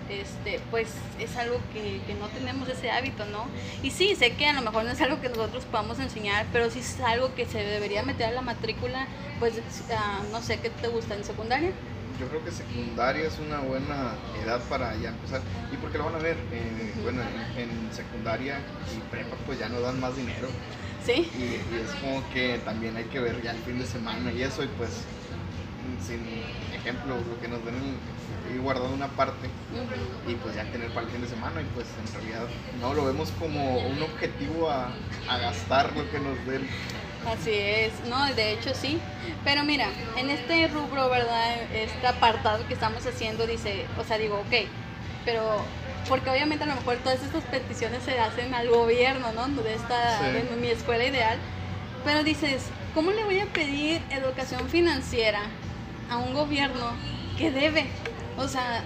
[0.09, 3.47] este, pues es algo que, no tenemos ese hábito, ¿no?
[3.83, 6.71] Y sí, sé que a lo mejor no es algo que nosotros podamos enseñar, pero
[6.71, 9.07] sí es algo que se debería meter a la matrícula,
[9.39, 9.55] pues
[9.93, 11.71] ah, no sé, ¿qué te gusta en secundaria?
[12.19, 15.41] Yo creo que secundaria es una buena edad para ya empezar.
[15.73, 17.23] Y porque lo van a ver, eh, bueno,
[17.57, 18.59] en, secundaria
[18.97, 20.49] y prepa pues ya no dan más dinero.
[21.07, 21.31] Sí.
[21.39, 24.43] Y, y es como que también hay que ver ya el fin de semana y
[24.43, 25.05] eso, y pues
[26.07, 26.21] sin
[26.75, 27.75] ejemplo, lo que nos den
[28.55, 29.49] y guardado una parte
[30.27, 32.47] y pues ya tener para el fin de semana y pues en realidad
[32.81, 34.91] no lo vemos como un objetivo a,
[35.29, 36.67] a gastar lo que nos den.
[37.27, 38.99] Así es, no, de hecho sí,
[39.45, 41.57] pero mira, en este rubro, ¿verdad?
[41.75, 44.67] Este apartado que estamos haciendo dice, o sea, digo, ok,
[45.25, 45.63] pero
[46.09, 49.47] porque obviamente a lo mejor todas estas peticiones se hacen al gobierno, ¿no?
[49.63, 51.39] De esta, de mi escuela ideal,
[52.05, 52.63] pero dices,
[52.95, 55.41] ¿cómo le voy a pedir educación financiera
[56.11, 56.93] a un gobierno
[57.37, 57.87] que debe?
[58.37, 58.83] O sea,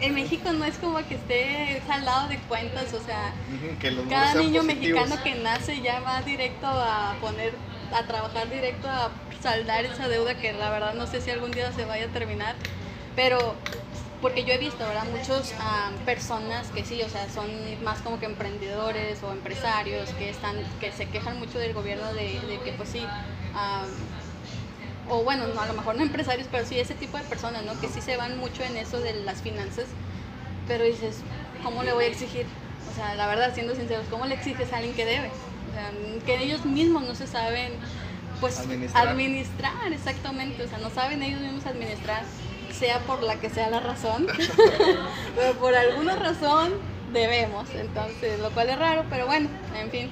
[0.00, 3.32] en México no es como que esté saldado de cuentas, o sea,
[4.08, 7.54] cada niño mexicano que nace ya va directo a poner,
[7.92, 9.10] a trabajar directo a
[9.42, 12.56] saldar esa deuda que la verdad no sé si algún día se vaya a terminar,
[13.14, 13.54] pero
[14.20, 15.04] porque yo he visto, ¿verdad?
[15.10, 15.54] Muchas
[16.04, 17.48] personas que sí, o sea, son
[17.84, 22.40] más como que emprendedores o empresarios que están, que se quejan mucho del gobierno de,
[22.64, 23.06] que pues sí,
[25.08, 27.80] o bueno, no, a lo mejor no empresarios, pero sí ese tipo de personas, ¿no?
[27.80, 29.86] Que sí se van mucho en eso de las finanzas,
[30.66, 31.20] pero dices,
[31.62, 32.46] ¿cómo le voy a exigir?
[32.90, 35.30] O sea, la verdad, siendo sinceros, ¿cómo le exiges a alguien que debe?
[35.70, 35.90] O sea,
[36.24, 37.72] que ellos mismos no se saben,
[38.40, 39.08] pues, administrar.
[39.08, 42.24] administrar, exactamente, o sea, no saben ellos mismos administrar,
[42.72, 44.26] sea por la que sea la razón,
[45.36, 46.72] pero por alguna razón
[47.12, 50.10] debemos, entonces, lo cual es raro, pero bueno, en fin.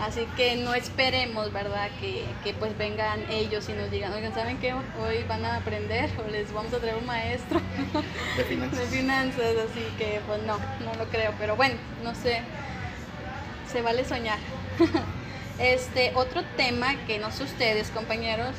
[0.00, 1.90] Así que no esperemos, ¿verdad?
[2.00, 4.72] Que, que, pues vengan ellos y nos digan, oigan, ¿saben qué?
[4.72, 7.60] Hoy van a aprender o les vamos a traer un maestro
[8.36, 8.78] de finanzas.
[8.78, 11.34] de finanzas, así que pues no, no lo creo.
[11.38, 12.42] Pero bueno, no sé,
[13.72, 14.38] se vale soñar.
[15.58, 18.54] este, otro tema que no sé ustedes, compañeros,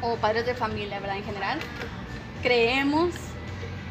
[0.00, 1.18] o padres de familia, ¿verdad?
[1.18, 1.58] En general,
[2.42, 3.14] creemos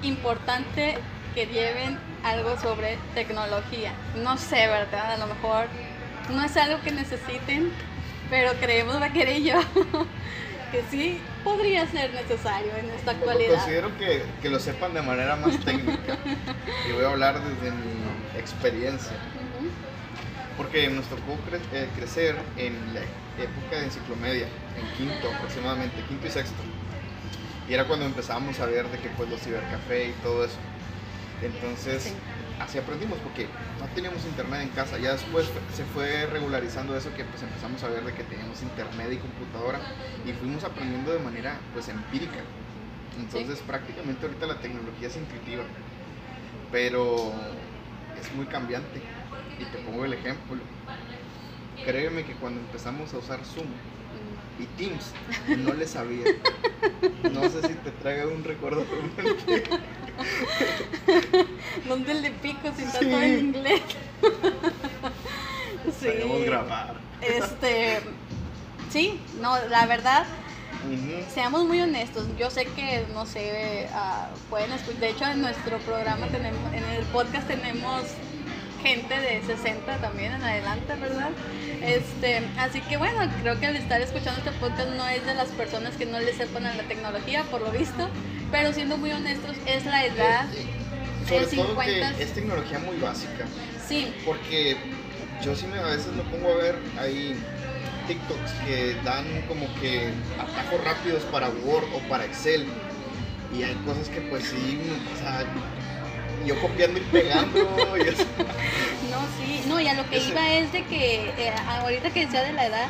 [0.02, 0.98] importante
[1.36, 3.94] que lleven algo sobre tecnología.
[4.24, 5.14] No sé, ¿verdad?
[5.14, 5.68] A lo mejor
[6.30, 7.72] no es algo que necesiten,
[8.30, 9.56] pero creemos Vaquera y yo
[10.72, 13.56] que sí podría ser necesario en esta actualidad.
[13.56, 16.18] Considero que, que lo sepan de manera más técnica
[16.88, 19.16] y voy a hablar desde mi experiencia.
[20.58, 21.38] Porque nos tocó
[21.72, 26.56] eh, crecer en la época de enciclomedia, en quinto aproximadamente, quinto y sexto.
[27.70, 30.58] Y era cuando empezamos a ver de que pues los cibercafé y todo eso.
[31.44, 32.14] Entonces,
[32.60, 33.48] así aprendimos porque
[33.80, 34.98] no teníamos internet en casa.
[34.98, 39.12] Ya después se fue regularizando eso que pues empezamos a ver de que teníamos internet
[39.14, 39.80] y computadora
[40.26, 42.40] y fuimos aprendiendo de manera pues empírica.
[43.18, 45.64] Entonces prácticamente ahorita la tecnología es intuitiva,
[46.72, 47.34] pero
[48.20, 49.02] es muy cambiante.
[49.60, 50.58] Y te pongo el ejemplo.
[51.84, 53.68] Créeme que cuando empezamos a usar Zoom
[54.60, 55.12] y Teams,
[55.64, 56.26] no le sabía.
[57.32, 58.86] No sé si te traiga un recuerdo
[61.88, 63.82] ¿Dónde le pico si está todo en inglés?
[66.00, 66.08] sí.
[66.08, 66.96] Podemos grabar.
[67.22, 68.00] Este,
[68.92, 70.26] sí, no, la verdad,
[71.34, 72.26] seamos muy honestos.
[72.38, 75.00] Yo sé que, no sé, uh, pueden escuchar.
[75.00, 78.04] De hecho, en nuestro programa tenemos, en el podcast tenemos
[78.82, 81.30] gente de 60 también en adelante, ¿verdad?
[81.82, 85.50] Este, así que bueno, creo que al estar escuchando este podcast no es de las
[85.50, 88.10] personas que no le sepan a la tecnología, por lo visto,
[88.52, 90.46] pero siendo muy honestos, es la edad.
[91.28, 92.08] Sobre de 50.
[92.08, 93.46] Todo que es tecnología muy básica.
[93.88, 94.14] Sí.
[94.26, 94.78] Porque
[95.44, 97.36] yo sí me, a veces me pongo a ver ahí
[98.08, 102.66] TikToks que dan como que atajos rápidos para Word o para Excel.
[103.58, 104.80] Y hay cosas que pues sí,
[105.14, 105.46] o sea,
[106.46, 107.70] yo copiando y pegando.
[109.12, 112.44] No, sí, no, y a lo que iba es de que eh, ahorita que decía
[112.44, 112.88] de la edad,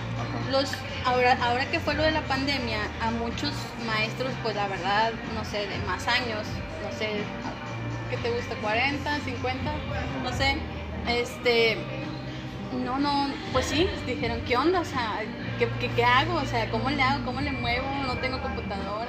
[0.51, 0.71] los
[1.05, 3.51] ahora, ahora que fue lo de la pandemia, a muchos
[3.85, 6.45] maestros, pues la verdad, no sé, de más años,
[6.83, 7.21] no sé,
[8.09, 8.55] ¿qué te gusta?
[8.61, 9.71] ¿40, 50?
[10.23, 10.57] No sé,
[11.07, 11.77] este,
[12.83, 14.81] no, no, pues sí, dijeron, ¿qué onda?
[14.81, 15.21] O sea,
[15.57, 16.35] ¿qué, qué, qué hago?
[16.35, 17.25] O sea, ¿cómo le hago?
[17.25, 17.87] ¿Cómo le muevo?
[18.05, 19.06] No tengo computadora,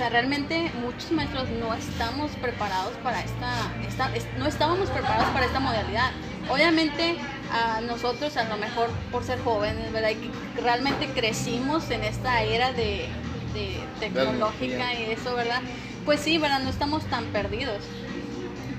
[0.00, 3.52] sea, realmente muchos maestros no estamos preparados para esta,
[3.86, 6.10] esta no estábamos preparados para esta modalidad.
[6.48, 7.18] Obviamente
[7.52, 10.10] a nosotros a lo mejor por ser jóvenes, ¿verdad?
[10.10, 10.30] Y que
[10.62, 13.08] realmente crecimos en esta era de,
[13.52, 15.60] de tecnológica y eso, ¿verdad?
[16.06, 16.60] Pues sí, ¿verdad?
[16.60, 17.84] No estamos tan perdidos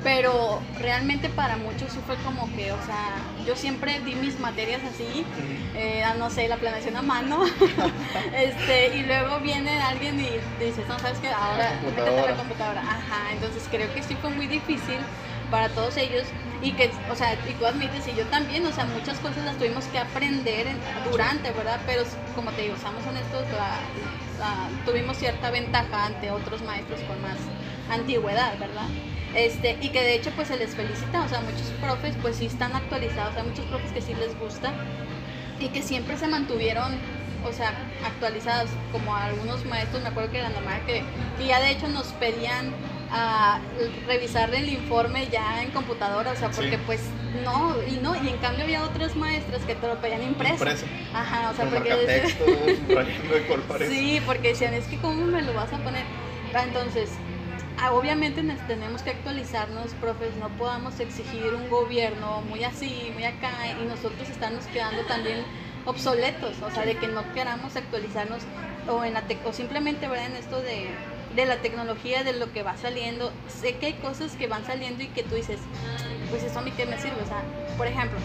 [0.04, 4.82] pero realmente para muchos sí fue como que, o sea, yo siempre di mis materias
[4.84, 5.26] así,
[5.76, 7.44] eh, no sé, la planeación a mano,
[8.36, 13.34] este, y luego viene alguien y dice, no, sabes que ahora métete la computadora, ajá,
[13.34, 15.00] entonces creo que sí fue muy difícil
[15.52, 16.26] para todos ellos
[16.62, 19.58] y que, o sea, y tú admites y yo también, o sea, muchas cosas las
[19.58, 20.68] tuvimos que aprender
[21.10, 21.80] durante, ¿verdad?
[21.86, 22.04] Pero
[22.36, 23.46] como te digo, estamos honestos,
[24.86, 27.38] tuvimos cierta ventaja ante otros maestros con más
[27.90, 28.88] antigüedad, ¿verdad?
[29.36, 32.48] Este, y que de hecho pues se les felicita, o sea, muchos profes pues sí
[32.48, 34.74] están actualizados, hay muchos profes que sí les gusta
[35.60, 36.98] y que siempre se mantuvieron,
[37.48, 37.74] o sea,
[38.06, 41.04] actualizados, como algunos maestros, me acuerdo que era normal que,
[41.38, 42.74] que ya de hecho nos pedían
[43.14, 43.60] a
[44.08, 47.02] revisar el informe ya en computadora, o sea, porque pues
[47.44, 50.54] no, y no, y en cambio había otras maestras que te lo pedían impreso.
[50.54, 50.86] impreso.
[51.14, 51.92] Ajá, o sea, porque
[53.90, 56.04] Sí, porque decían, es que cómo me lo vas a poner.
[56.54, 57.10] Entonces,
[57.84, 63.50] Ah, obviamente tenemos que actualizarnos, profes, no podamos exigir un gobierno muy así, muy acá,
[63.82, 65.38] y nosotros estamos quedando también
[65.88, 68.44] obsoletos, o sea, de que no queramos actualizarnos
[68.88, 70.90] o, en la o simplemente ver en esto de,
[71.36, 73.32] de la tecnología, de lo que va saliendo.
[73.48, 75.60] Sé que hay cosas que van saliendo y que tú dices,
[76.30, 77.42] pues eso a mí qué me sirve, o sea,
[77.78, 78.20] por ejemplo,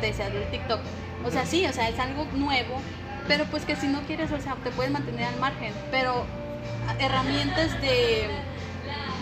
[0.00, 0.80] te decía del TikTok,
[1.26, 2.80] o sea, sí, o sea, es algo nuevo,
[3.28, 6.24] pero pues que si no quieres, o sea, te puedes mantener al margen, pero
[6.98, 8.53] herramientas de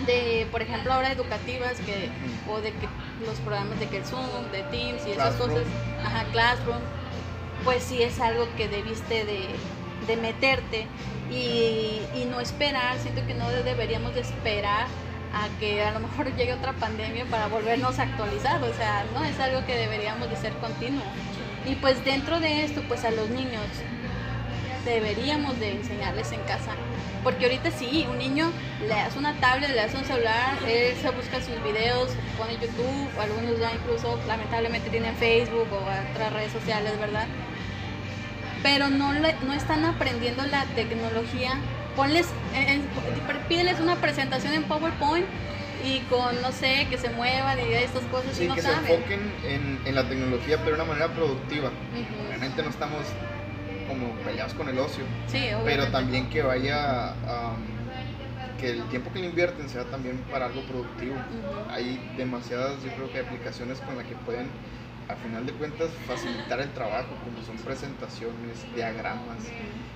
[0.05, 2.09] de, por ejemplo, ahora educativas que,
[2.49, 2.87] o de que
[3.25, 5.63] los programas de que Zoom, de Teams y esas cosas,
[6.03, 6.79] ajá, Classroom,
[7.63, 9.47] pues sí es algo que debiste de,
[10.07, 10.87] de meterte
[11.31, 14.87] y, y, no esperar, siento que no deberíamos de esperar
[15.33, 19.23] a que a lo mejor llegue otra pandemia para volvernos a actualizar, o sea, no
[19.23, 21.03] es algo que deberíamos de ser continuo.
[21.65, 23.65] Y pues dentro de esto, pues a los niños
[24.83, 26.75] deberíamos de enseñarles en casa
[27.23, 31.09] porque ahorita sí, un niño le das una tablet, le das un celular, él se
[31.11, 36.99] busca sus videos, pone YouTube, algunos ya incluso lamentablemente tienen Facebook o otras redes sociales,
[36.99, 37.27] ¿verdad?
[38.61, 41.59] Pero no, no están aprendiendo la tecnología.
[41.95, 42.27] Ponles,
[43.47, 45.25] pídeles una presentación en PowerPoint
[45.83, 49.31] y con, no sé, que se muevan y estas cosas y no que se enfoquen
[49.45, 51.71] en, en, la tecnología, pero de una manera productiva.
[52.29, 53.01] Realmente no estamos
[53.93, 55.03] como peleados con el ocio.
[55.65, 57.13] pero también que vaya,
[58.59, 61.15] que el tiempo que le invierten sea también para algo productivo.
[61.69, 64.47] Hay demasiadas, yo creo que aplicaciones con las que pueden,
[65.09, 69.43] a final de cuentas, facilitar el trabajo, como son presentaciones, diagramas.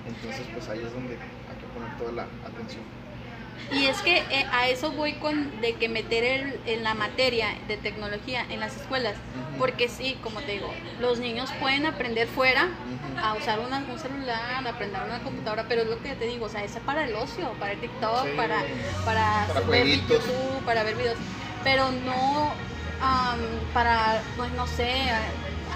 [0.06, 2.84] Entonces, pues ahí es donde hay que poner toda la atención.
[3.70, 7.48] Y es que eh, a eso voy con de que meter el, en la materia
[7.66, 9.14] de tecnología en las escuelas,
[9.58, 12.68] porque sí, como te digo, los niños pueden aprender fuera
[13.22, 16.46] a usar una, un celular, a aprender una computadora, pero es lo que te digo,
[16.46, 18.62] o sea, es para el ocio, para el TikTok, para,
[19.04, 21.18] para, ver YouTube, para ver videos,
[21.62, 22.52] pero no
[23.74, 25.10] para, pues no sé,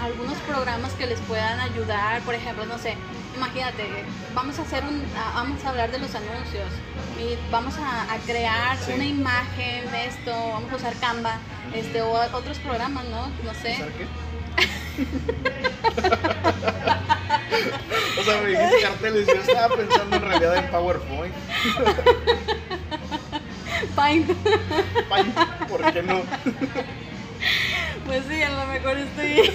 [0.01, 2.95] algunos programas que les puedan ayudar, por ejemplo, no sé,
[3.35, 3.83] imagínate,
[4.33, 5.03] vamos a hacer un,
[5.33, 6.67] vamos a hablar de los anuncios
[7.19, 11.37] y vamos a, crear una imagen de esto, vamos a usar Canva,
[11.73, 13.27] este, o otros programas, ¿no?
[13.43, 13.77] No sé.
[13.97, 14.07] qué?
[18.19, 21.33] o sea, me dijiste carteles, yo estaba pensando en realidad en PowerPoint.
[23.95, 24.31] Paint.
[25.09, 25.35] Paint,
[25.67, 26.21] ¿por qué no?
[28.05, 29.51] Pues sí, a lo mejor estoy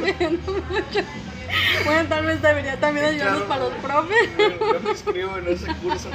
[0.18, 1.00] viendo mucho.
[1.84, 3.48] Bueno, tal vez debería también ayudarnos Claro.
[3.48, 4.28] para los profes.
[4.72, 6.10] Yo me inscribo en ese curso,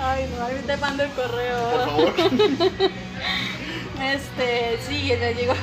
[0.00, 1.70] Ay, no, ahí te mando el correo.
[1.70, 2.14] por favor.
[4.02, 5.54] Este, sí, les digo,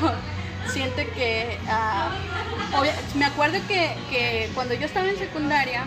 [0.67, 2.09] siento que, ah,
[2.73, 5.83] obvia- me acuerdo que, que cuando yo estaba en secundaria,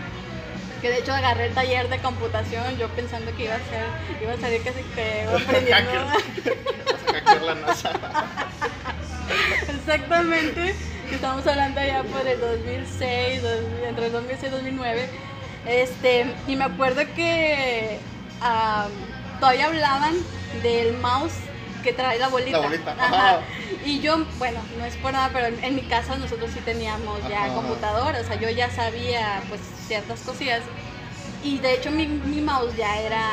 [0.83, 3.87] que de hecho agarré el taller de computación, yo pensando que iba a ser,
[4.21, 5.91] iba a salir casi que aprendiendo.
[6.09, 6.59] Hacker.
[6.93, 7.91] Vas a hackear la NASA.
[9.69, 10.75] Exactamente,
[11.15, 15.09] estamos hablando ya por el 2006, 2000, entre el 2006 y 2009.
[15.67, 17.99] Este, y me acuerdo que
[19.41, 20.15] todavía hablaban
[20.63, 21.33] del mouse
[21.83, 22.59] que trae la bolita.
[22.59, 23.41] La bolita, ajá.
[23.85, 27.19] Y yo, bueno, no es por nada, pero en, en mi casa nosotros sí teníamos
[27.29, 27.55] ya Ajá.
[27.55, 30.63] computadora, o sea, yo ya sabía pues ciertas cosillas.
[31.43, 33.27] Y de hecho mi, mi mouse ya era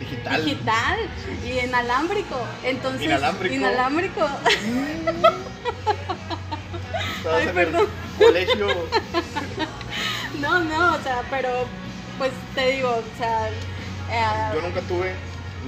[0.00, 0.44] Digital.
[0.44, 0.98] digital
[1.46, 2.36] y inalámbrico.
[2.64, 3.54] Entonces, Inalámbrico.
[3.54, 4.20] inalámbrico.
[7.22, 8.66] Estabas Ay, en el colegio.
[10.40, 11.66] No, no, o sea, pero
[12.18, 15.14] pues te digo, o sea, eh, Yo nunca tuve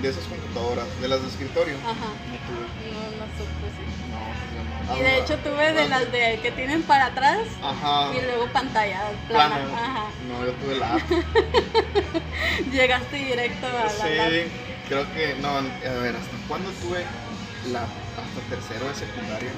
[0.03, 1.77] de esas computadoras, de las de escritorio.
[1.77, 2.67] ajá, No tuve.
[2.93, 3.85] no, no supe, sí.
[4.11, 4.99] No, no.
[4.99, 8.13] Y de hecho tuve de las de que tienen para atrás Ajá.
[8.13, 9.57] y luego pantalla plana.
[9.73, 10.07] Ajá.
[10.29, 10.99] No, yo tuve la.
[12.73, 14.43] Llegaste directo a la Sí,
[14.89, 15.37] creo que.
[15.41, 15.63] No, a
[16.03, 17.05] ver, ¿hasta cuándo tuve
[17.71, 17.83] la.
[17.83, 19.53] hasta tercero de secundaria?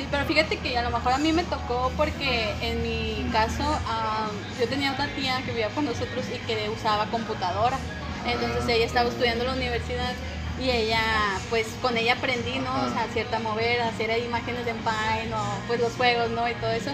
[0.00, 3.64] Sí, pero fíjate que a lo mejor a mí me tocó porque en mi caso
[3.86, 7.76] am, yo tenía otra tía que vivía con nosotros y que usaba computadora.
[8.24, 10.14] Entonces ella estaba estudiando en la universidad
[10.58, 11.02] y ella,
[11.50, 12.72] pues con ella aprendí, ¿no?
[12.82, 16.48] O sea, cierta mover, hacer imágenes en Paint o pues los juegos, ¿no?
[16.48, 16.92] Y todo eso.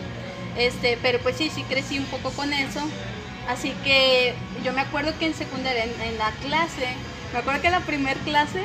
[0.57, 2.81] Este, pero pues sí, sí crecí un poco con eso.
[3.47, 4.35] Así que
[4.65, 6.89] yo me acuerdo que en secundaria, en, en la clase,
[7.33, 8.65] me acuerdo que la primer clase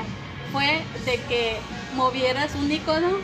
[0.51, 1.57] fue de que
[1.93, 3.19] movieras un icono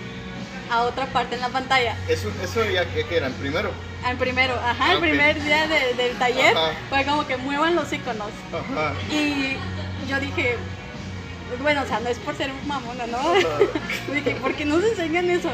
[0.72, 1.96] a otra parte en la pantalla.
[2.08, 3.72] Eso, eso ya que, que era el primero.
[4.06, 5.02] Al primero, ajá, Ah, el ok.
[5.04, 6.72] primer día de- del taller Ajá.
[6.90, 8.30] fue como que muevan los iconos.
[8.54, 8.94] Ajá.
[9.12, 9.58] Y
[10.08, 10.56] yo dije,
[11.62, 13.20] bueno, o sea, no es por ser mamona, ¿no?
[14.14, 15.50] dije, ¿por qué no se enseñan eso?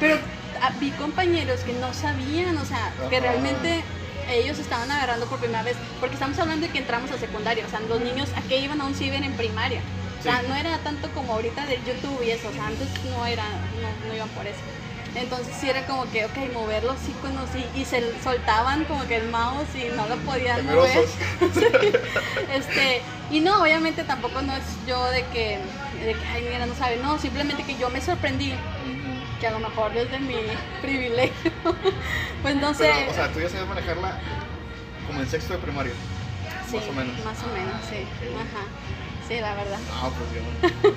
[0.00, 0.18] Pero
[0.60, 3.26] ah, vi compañeros que no sabían, o sea, que Ajá.
[3.26, 3.82] realmente
[4.30, 7.70] ellos estaban agarrando por primera vez, porque estamos hablando de que entramos a secundaria, o
[7.70, 9.80] sea, los niños a qué iban a un ciber en primaria.
[10.26, 13.26] O sea, no era tanto como ahorita del YouTube y eso, o sea, antes no
[13.26, 14.58] era, no, no iban por eso.
[15.14, 19.16] Entonces sí era como que, ok, mover los iconos y, y se soltaban como que
[19.16, 21.06] el mouse y no lo podían mover.
[22.52, 23.00] Este,
[23.30, 25.58] y no, obviamente tampoco no es yo de que,
[26.04, 28.52] de que, ay, mira, no sabe, no, simplemente que yo me sorprendí,
[29.40, 30.36] que a lo mejor desde mi
[30.82, 31.52] privilegio,
[32.42, 32.90] pues no sé.
[32.92, 34.18] Pero, o sea, tú ya sabes manejarla
[35.06, 35.92] como en sexto de primaria.
[36.68, 37.24] sí, más o menos.
[37.24, 38.04] Más o menos, sí.
[38.34, 38.66] Ajá.
[39.28, 39.78] Sí, la verdad.
[39.92, 40.40] Ah, pues yo.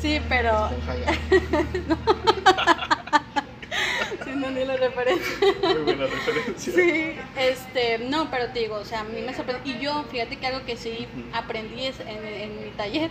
[0.00, 0.70] Sí, pero
[4.24, 5.36] sí, no ni la referencia.
[5.60, 6.72] Muy buena referencia.
[6.72, 9.74] Sí, este, no, pero te digo, o sea, a mí me sorprendió.
[9.74, 13.10] Y yo, fíjate que algo que sí aprendí es en, en mi taller,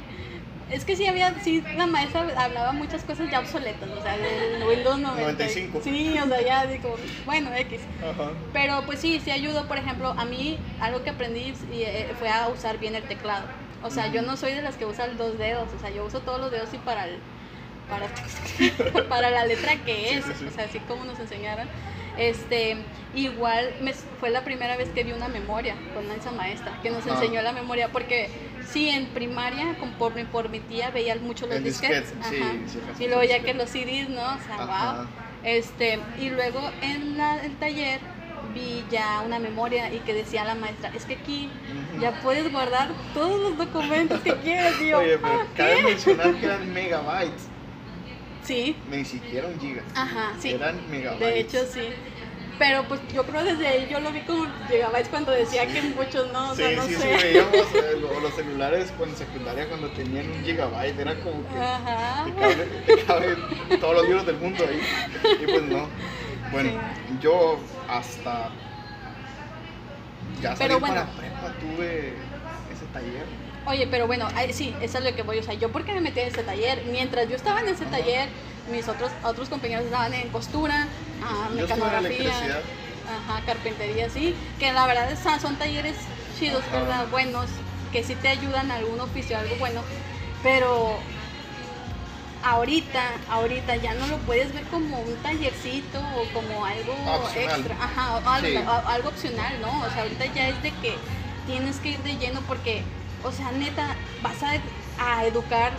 [0.71, 4.63] es que sí había, sí, la maestra hablaba muchas cosas ya obsoletas, o sea, del
[4.63, 5.21] Windows 90.
[5.21, 5.81] 95.
[5.83, 6.95] Sí, o sea, ya digo,
[7.25, 7.81] bueno, X.
[8.01, 8.31] Ajá.
[8.53, 12.47] Pero pues sí, sí ayudó, por ejemplo, a mí algo que aprendí eh, fue a
[12.47, 13.45] usar bien el teclado.
[13.83, 14.31] O sea, yo Ujú.
[14.31, 16.73] no soy de las que usan dos dedos, o sea, yo uso todos los dedos
[16.73, 17.17] y para el,
[17.89, 18.07] para,
[19.09, 20.45] para la letra que Sí, es, sí, sí.
[20.47, 21.67] o sea, así como nos enseñaron.
[22.17, 22.75] Este,
[23.13, 27.05] igual me, fue la primera vez que vi una memoria con esa maestra, que nos
[27.05, 27.13] Ajá.
[27.21, 28.27] enseñó la memoria, porque
[28.67, 32.13] sí, en primaria, con, por, mi, por mi tía, veía mucho los disquetes.
[32.27, 32.39] sí,
[32.97, 34.21] sí, y luego ya que los CDs, ¿no?
[34.21, 34.93] O sea, Ajá.
[34.95, 35.07] wow.
[35.43, 38.01] Este, y luego en la- el taller
[38.57, 41.49] vi ya una memoria y que decía la maestra, es que aquí
[42.01, 44.73] ya puedes guardar todos los documentos que quieras.
[44.79, 45.83] Yo, Oye, pero "Ah, cabe ¿qué?".
[45.83, 47.47] mencionar que eran megabytes,
[48.43, 49.83] Sí, ni siquiera un giga.
[49.93, 50.51] ajá, sí.
[50.51, 51.19] Eran megabytes.
[51.19, 51.89] De hecho, sí.
[52.59, 56.31] Pero pues yo creo desde ahí yo lo vi como gigabytes cuando decía que muchos
[56.33, 57.17] no, o Sí, sea, no sí, sí, sé.
[57.21, 61.59] veíamos eh, lo- los celulares cuando en secundaria cuando tenían un gigabyte, era como que
[61.59, 62.25] Ajá.
[62.87, 64.81] te te todos los libros del mundo ahí.
[65.39, 65.87] Y pues no.
[66.51, 66.71] Bueno,
[67.19, 68.51] yo hasta
[70.41, 70.95] ya salí Pero bueno.
[70.95, 72.15] para prepa tuve
[72.71, 73.25] ese taller.
[73.65, 75.39] Oye, pero bueno, sí, eso es lo que voy.
[75.39, 77.97] O sea, yo porque me metí en ese taller, mientras yo estaba en ese Ajá.
[77.97, 78.29] taller,
[78.71, 80.87] mis otros otros compañeros estaban en costura,
[81.21, 82.61] ah, mecanografía,
[83.07, 85.95] ajá, carpintería, sí, que la verdad es- son talleres
[86.37, 86.79] chidos, Ajá.
[86.79, 87.07] ¿verdad?
[87.09, 87.49] Buenos,
[87.91, 89.83] que sí te ayudan a algún oficio, algo bueno,
[90.43, 91.01] pero
[92.49, 96.93] ahorita, ahorita ya no lo puedes ver como un tallercito o como algo
[97.23, 97.59] Opcional.
[97.59, 98.57] extra, ajá, o algo, Sí.
[98.57, 99.81] o algo opcional, ¿no?
[99.81, 100.95] O sea, ahorita ya es de que
[101.45, 102.83] tienes que ir de lleno porque
[103.23, 104.51] o sea, neta, vas a,
[105.03, 105.71] a educar.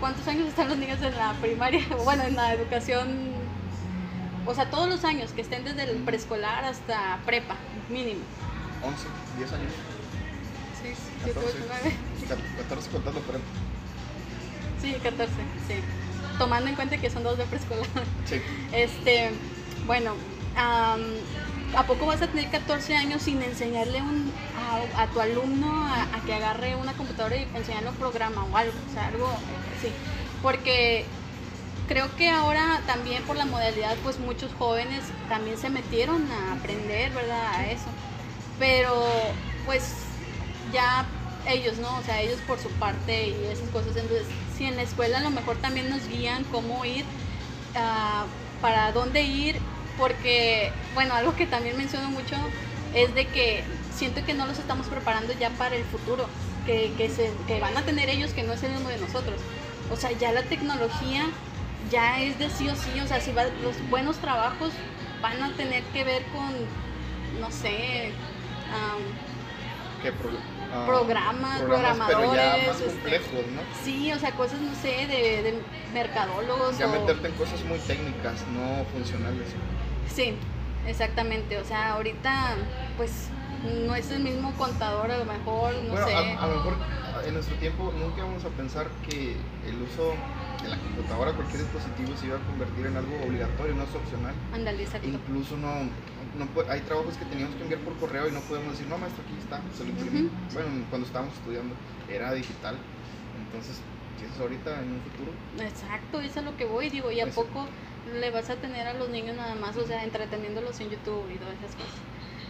[0.00, 1.84] ¿Cuántos años están los niños en la primaria?
[2.04, 3.30] Bueno, en la educación.
[4.46, 7.54] O sea, todos los años que estén desde el preescolar hasta prepa,
[7.90, 8.20] mínimo.
[8.82, 9.06] 11,
[9.36, 9.72] 10 años.
[10.82, 11.96] Sí, 7, 8, 9.
[12.62, 13.44] 14 contando prepa.
[14.80, 15.74] Sí, 14, sí.
[16.38, 17.86] Tomando en cuenta que son dos de preescolar.
[18.24, 18.42] Sí.
[18.72, 19.30] Este,
[19.84, 20.14] bueno,
[20.54, 26.16] ¿a poco vas a tener 14 años sin enseñarle un, a, a tu alumno a,
[26.16, 28.84] a que agarre una computadora y enseñarle un programa o algo?
[28.86, 29.96] O sea, algo así.
[30.40, 31.18] Porque
[31.86, 37.12] creo que ahora también por la modalidad, pues muchos jóvenes también se metieron a aprender,
[37.12, 37.54] ¿verdad?
[37.54, 37.96] A eso.
[38.58, 40.18] Pero, pues,
[40.62, 41.96] ya ellos, ¿no?
[41.98, 43.96] O sea, ellos por su parte y esas cosas.
[43.96, 44.26] Entonces,
[44.56, 47.04] si en la escuela a lo mejor también nos guían cómo ir,
[47.76, 48.24] ah,
[48.60, 49.56] para dónde ir,
[49.98, 52.36] porque, bueno, algo que también menciono mucho
[52.94, 53.62] es de que
[53.94, 56.26] siento que no los estamos preparando ya para el futuro,
[56.66, 59.40] que, que, se, que van a tener ellos que no es el mismo de nosotros.
[59.92, 61.24] O sea, ya la tecnología
[61.90, 64.70] ya es de sí o sí, o sea, si va- los buenos trabajos
[65.22, 66.52] van a tener que ver con,
[67.40, 68.12] no sé,
[70.02, 70.30] Que pro-
[70.74, 73.60] ah, Programas, Pero ya programadores, este, complejos, ¿no?
[73.84, 75.62] sí, o sea, cosas, no sé, de, de
[75.92, 76.90] mercadólogos Ya o...
[76.90, 79.48] meterte en cosas muy técnicas, no funcionales.
[80.12, 80.34] Sí,
[80.86, 82.54] exactamente, o sea, ahorita,
[82.96, 83.28] pues,
[83.86, 86.14] no es el mismo contador, a lo mejor, no bueno, sé.
[86.14, 86.74] a, a lo mejor
[87.26, 90.14] en nuestro tiempo nunca vamos a pensar que el uso
[90.62, 94.34] de la computadora, cualquier dispositivo, se iba a convertir en algo obligatorio, no es opcional.
[94.54, 95.08] Ándale, exacto.
[95.08, 95.68] Incluso no,
[96.40, 99.22] no hay trabajos que teníamos que enviar por correo y no podemos decir, no, maestro,
[99.24, 100.30] aquí está, se lo imprimí.
[100.52, 101.74] Bueno, cuando estábamos estudiando
[102.08, 102.76] era digital.
[103.46, 103.76] Entonces,
[104.18, 107.10] si eso es ahorita en un futuro, Exacto, eso es a lo que voy, digo,
[107.10, 107.66] ¿y a Pues- poco
[108.12, 111.36] le vas a tener a los niños nada más, o sea, entreteniéndolos en YouTube y
[111.36, 112.00] todas esas cosas?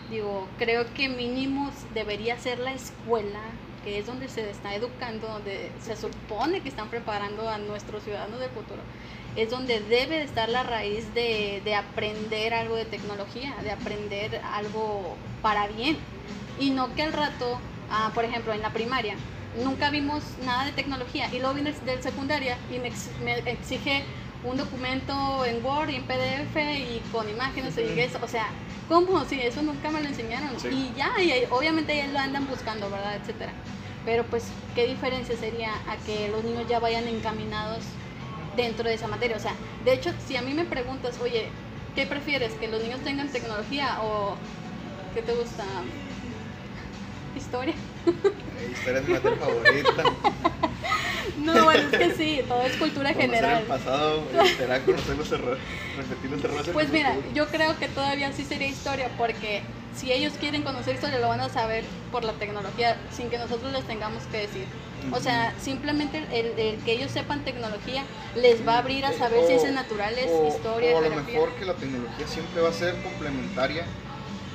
[0.08, 3.40] Digo, creo que mínimo debería ser la escuela,
[3.84, 8.38] que es donde se está educando, donde se supone que están preparando a nuestros ciudadanos
[8.40, 8.82] del futuro.
[9.36, 14.40] Es donde debe de estar la raíz de, de aprender algo de tecnología, de aprender
[14.52, 15.96] algo para bien.
[16.58, 17.58] Y no que al rato,
[17.90, 19.14] ah, por ejemplo, en la primaria,
[19.64, 24.04] nunca vimos nada de tecnología y luego vine del secundaria y me, ex- me exige
[24.44, 28.46] un documento en Word y en PDF y con imágenes y eso, o sea,
[28.88, 29.24] ¿cómo?
[29.24, 30.58] Sí, eso nunca me lo enseñaron.
[30.58, 30.68] Sí.
[30.68, 33.16] Y ya, y obviamente ya lo andan buscando, ¿verdad?
[33.16, 33.52] Etcétera.
[34.04, 37.84] Pero pues, ¿qué diferencia sería a que los niños ya vayan encaminados
[38.62, 39.36] dentro de esa materia?
[39.36, 39.54] O sea,
[39.84, 41.50] de hecho, si a mí me preguntas, oye,
[41.94, 42.54] ¿qué prefieres?
[42.54, 44.38] ¿Que los niños tengan tecnología o
[45.14, 45.64] qué te gusta?
[47.34, 47.74] ¿Historia?
[48.70, 50.04] historia es mi materia favorita.
[51.36, 53.62] No, bueno, es que sí, todo es cultura Conocer general.
[53.62, 55.58] el pasado será conocer los errores,
[55.96, 56.68] repetir los errores.
[56.72, 57.32] Pues mira, futuro.
[57.34, 59.62] yo creo que todavía sí sería historia, porque
[59.94, 63.72] si ellos quieren conocer historia, lo van a saber por la tecnología, sin que nosotros
[63.72, 64.66] les tengamos que decir.
[65.12, 69.40] O sea, simplemente el, el que ellos sepan tecnología les va a abrir a saber
[69.40, 71.34] o- ciencias naturales, o- historia, O a lo geografía.
[71.34, 73.86] mejor que la tecnología siempre va a ser complementaria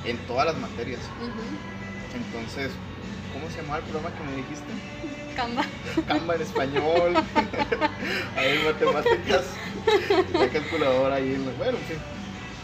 [0.04, 1.00] en todas las materias.
[2.14, 2.70] Entonces,
[3.32, 4.72] ¿cómo se llamaba el programa que me dijiste?
[5.34, 5.64] Canva.
[6.06, 7.14] Canva en español,
[8.36, 9.44] ahí matemáticas,
[10.32, 11.98] la calculadora ahí, bueno, en fin.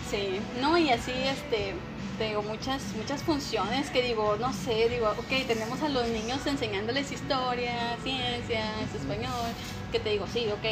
[0.08, 5.08] Sí, no, y así, este, te digo, muchas, muchas funciones que digo, no sé, digo,
[5.18, 9.54] ok, tenemos a los niños enseñándoles historia, ciencias, español,
[9.90, 10.64] que te digo, sí, ok,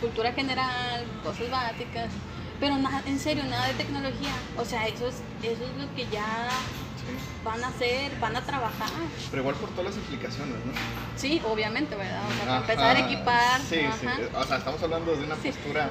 [0.00, 2.12] cultura general, cosas básicas,
[2.58, 6.08] pero nada, en serio, nada de tecnología, o sea, eso es, eso es lo que
[6.08, 7.18] ya Sí.
[7.42, 8.90] van a hacer, van a trabajar,
[9.30, 10.72] Pero igual por todas las implicaciones, ¿no?
[11.14, 12.30] sí, obviamente, ¿verdad?
[12.30, 14.06] O sea, para empezar a equipar, Sí, sí.
[14.06, 14.20] ajá.
[14.34, 15.48] O sea, estamos hablando de una Sí.
[15.48, 15.90] postura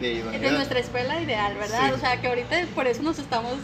[0.00, 0.50] de idoneidad.
[0.50, 1.88] de nuestra escuela ideal, ¿verdad?
[1.88, 1.92] Sí.
[1.94, 3.54] O sea, que ahorita por eso nos estamos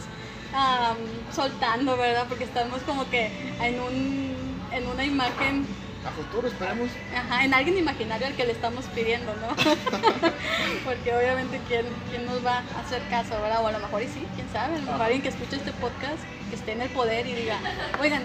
[0.53, 0.97] am,
[1.33, 2.25] soltando, ¿verdad?
[2.27, 3.29] Porque estamos como que
[3.61, 4.35] en un
[4.71, 5.65] en una imagen,
[6.05, 6.89] A futuro, esperemos.
[7.15, 9.47] ajá, en alguien imaginario al que le estamos pidiendo, ¿no?
[10.85, 13.63] Porque obviamente ¿quién, quién nos va a hacer caso, ¿verdad?
[13.63, 15.71] O a lo mejor y sí, quién sabe, a lo mejor alguien que escuche este
[15.73, 16.19] podcast,
[16.49, 17.57] que esté en el poder y diga,
[18.01, 18.23] oigan,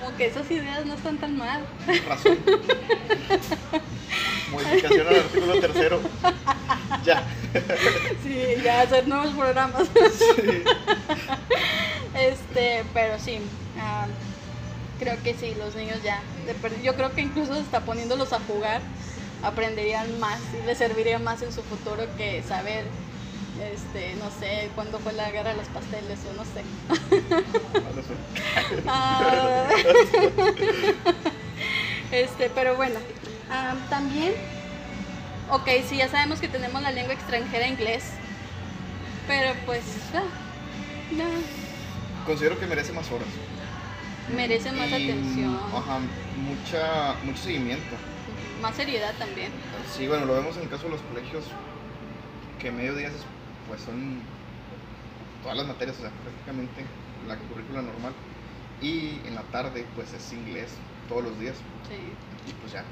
[0.00, 1.62] como que esas ideas no están tan mal.
[2.08, 2.38] Razón.
[4.52, 6.00] Modificación al artículo tercero.
[7.04, 7.22] Ya.
[8.22, 9.86] Sí, ya hacer nuevos programas.
[10.18, 10.64] Sí.
[12.20, 13.38] Este, pero sí,
[13.78, 14.06] ah,
[14.98, 16.20] creo que sí, los niños ya,
[16.82, 18.82] yo creo que incluso hasta poniéndolos a jugar,
[19.42, 22.84] aprenderían más y les serviría más en su futuro que saber,
[23.72, 26.62] este, no sé, cuándo fue la guerra de los pasteles o no sé.
[27.80, 28.14] No lo sé.
[28.86, 29.68] Ah,
[32.12, 32.98] este, pero bueno,
[33.50, 34.32] ah, también,
[35.50, 38.12] ok, sí, ya sabemos que tenemos la lengua extranjera inglés,
[39.26, 39.82] pero pues,
[40.14, 40.22] ah,
[41.12, 41.24] no.
[42.26, 43.28] Considero que merece más horas.
[44.34, 45.98] Merece más y, atención, Ajá,
[46.36, 47.96] mucha, mucho seguimiento.
[48.62, 49.50] más seriedad también.
[49.96, 51.44] Sí, bueno, lo vemos en el caso de los colegios,
[52.60, 53.12] que medio días
[53.66, 54.20] pues son
[55.42, 56.84] todas las materias, o sea, prácticamente
[57.26, 58.12] la currícula normal.
[58.82, 60.70] Y en la tarde pues es inglés
[61.08, 61.56] todos los días.
[61.88, 61.96] Sí.
[62.50, 62.84] Y pues ya.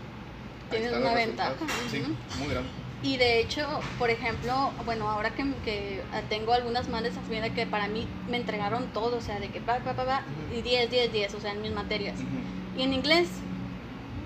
[0.70, 1.54] Tienes una ventaja,
[1.88, 2.14] Sí, ujú.
[2.38, 2.70] muy grande.
[3.02, 3.66] Y de hecho,
[3.96, 8.36] por ejemplo, bueno, ahora que, que tengo algunas madres a familia que para mí me
[8.36, 11.40] entregaron todo, o sea, de que pa, pa, pa, pa, y 10, 10, 10, o
[11.40, 12.16] sea, en mis materias.
[12.18, 12.80] Ujú.
[12.80, 13.28] Y en inglés,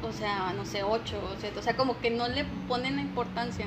[0.03, 3.03] o sea, no sé, 8 o 7, o sea, como que no le ponen la
[3.03, 3.67] importancia.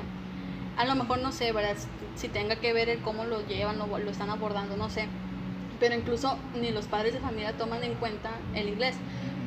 [0.76, 1.76] A lo mejor no sé, ¿verdad?
[2.16, 5.06] Si tenga que ver el cómo lo llevan, lo, lo están abordando, no sé.
[5.78, 8.96] Pero incluso ni los padres de familia toman en cuenta el inglés.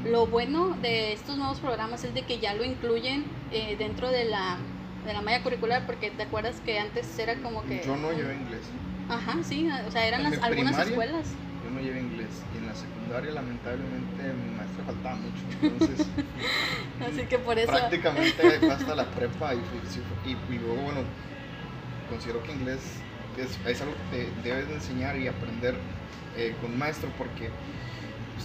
[0.06, 4.26] Lo bueno de estos nuevos programas es de que ya lo incluyen eh, dentro de
[4.26, 4.58] la,
[5.06, 7.84] de la malla curricular, porque te acuerdas que antes era como que...
[7.86, 8.62] Yo no llevé inglés.
[9.10, 11.28] Ajá, sí, o sea, eran En las, algunas primaria, escuelas.
[11.64, 12.30] Yo no llevé inglés.
[12.54, 15.44] Y en la secundaria, lamentablemente, mi maestra faltaba mucho.
[15.62, 16.08] Entonces,
[17.12, 17.72] Así que por eso...
[17.72, 19.54] prácticamente fue hasta la prepa.
[19.56, 19.60] Y,
[20.60, 21.02] luego, bueno,
[22.10, 22.80] considero que inglés
[23.38, 25.76] es, es algo que te debes de enseñar y aprender
[26.38, 27.50] eh, con maestro porque,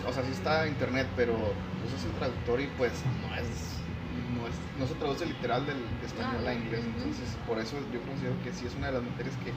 [0.06, 1.54] o sea, sí está internet, pero
[1.86, 2.92] usas el traductor y pues
[3.22, 3.74] no es.
[4.30, 6.98] No, es, no se traduce literal del de español Ah, a inglés, ujú.
[6.98, 9.52] entonces por eso yo considero que sí es una de las materias que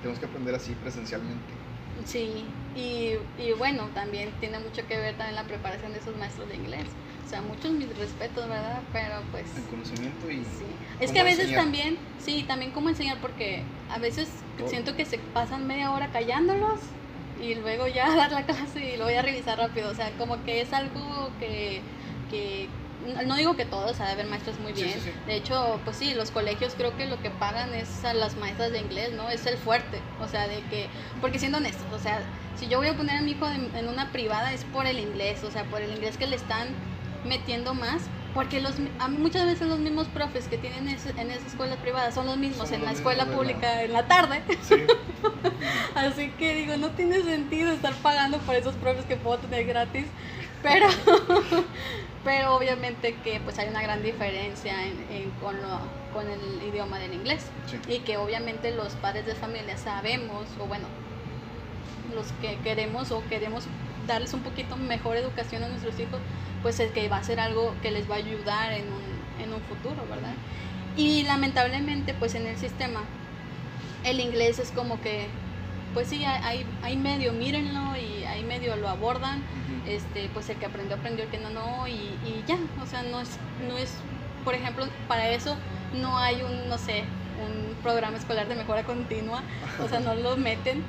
[0.00, 1.54] tenemos que aprender así presencialmente.
[2.04, 2.44] Sí,
[2.74, 6.56] y, y bueno, también tiene mucho que ver también la preparación de esos maestros de
[6.56, 6.84] inglés.
[7.24, 8.82] O sea, muchos mis respetos, ¿verdad?
[8.92, 9.56] Pero pues...
[9.56, 10.66] El conocimiento y Sí.
[11.00, 11.62] Es que a veces enseñar.
[11.64, 14.68] también, sí, también cómo enseñar, porque a veces Todo.
[14.68, 16.80] siento que se pasan media hora callándolos
[17.40, 19.90] y luego ya dar la clase y lo voy a revisar rápido.
[19.90, 21.82] O sea, como que es algo que,
[22.30, 22.68] que
[23.00, 24.98] no- digo que todos, o sea, de haber maestros muy bien.
[24.98, 25.10] sí, sí.
[25.26, 28.72] De hecho, pues sí, los colegios creo que lo que pagan es a las maestras
[28.72, 29.30] de inglés, ¿no?
[29.30, 30.02] Es el fuerte.
[30.18, 30.88] O sea, de que,
[31.20, 32.22] porque siendo honestos, o sea,
[32.54, 35.44] si yo voy a poner a mi hijo en una privada es por el inglés,
[35.44, 36.74] o sea, por el inglés que le están
[37.24, 38.02] metiendo más.
[38.36, 38.74] Porque los,
[39.18, 42.74] muchas veces los mismos profes que tienen en esas escuelas privadas son los mismos Son
[42.74, 44.42] en los la escuela la- pública en la tarde.
[44.62, 44.74] Sí.
[45.94, 50.06] Así que digo, no tiene sentido estar pagando por esos profes que puedo tener gratis.
[50.62, 50.86] Pero,
[52.24, 55.80] pero obviamente que pues hay una gran diferencia en, en- con, lo-
[56.12, 57.46] con el idioma del inglés.
[57.66, 57.78] Sí.
[57.88, 60.86] Y que obviamente los padres de familia sabemos, o bueno,
[62.14, 63.64] los que queremos o queremos
[64.06, 66.20] darles un poquito mejor educación a nuestros hijos,
[66.62, 69.52] pues es que va a ser algo que les va a ayudar en un, en
[69.52, 70.34] un futuro, ¿verdad?
[70.96, 73.00] Y lamentablemente pues en el sistema
[74.04, 75.26] el inglés es como que,
[75.92, 79.42] pues sí, hay, hay medio, mírenlo y hay medio lo abordan,
[79.86, 83.02] este, pues el que aprendió, aprendió, el que no, no, y, y ya, o sea,
[83.02, 83.38] no es,
[83.68, 83.94] no es,
[84.44, 85.56] por ejemplo, para eso
[86.00, 87.04] no hay un, no sé,
[87.44, 89.42] un programa escolar de mejora continua,
[89.82, 90.84] o sea, no lo meten,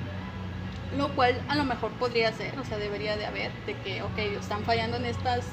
[0.90, 4.18] lo cual a lo mejor podría ser, o sea, debería de haber, de que, ok,
[4.20, 5.46] están fallando en estas,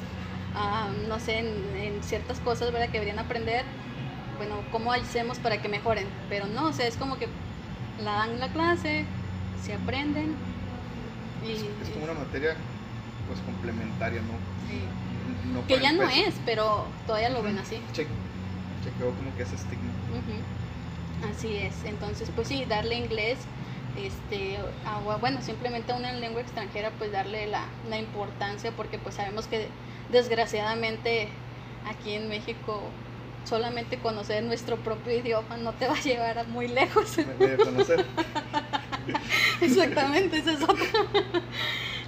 [0.52, 2.86] ah, no sé, en, en ciertas cosas, ¿verdad?
[2.86, 3.64] Que deberían aprender,
[4.36, 6.06] bueno, ¿cómo hacemos para que mejoren?
[6.28, 7.28] Pero no, o sea, es como que
[7.96, 9.06] la dan la clase,
[9.54, 10.34] se aprenden
[11.42, 11.52] y...
[11.52, 12.56] Es, es como una materia
[13.26, 14.32] pues complementaria, ¿no?
[14.68, 14.80] sí.
[15.52, 16.28] No Que ya no peso.
[16.28, 17.76] es, pero todavía lo ven así.
[17.92, 19.90] Che, che quedó como que ese estigma.
[21.30, 21.84] Así es.
[21.84, 23.38] Entonces, pues sí, darle inglés,
[23.96, 29.14] este, a- bueno, simplemente a una lengua extranjera, pues darle la, la importancia, porque pues
[29.14, 29.68] sabemos que
[30.08, 31.28] desgraciadamente
[31.84, 32.90] aquí en México
[33.44, 37.18] solamente conocer nuestro propio idioma no te va a llevar a muy lejos.
[37.18, 38.04] Me- conocer.
[39.60, 40.76] Exactamente, esa es otra.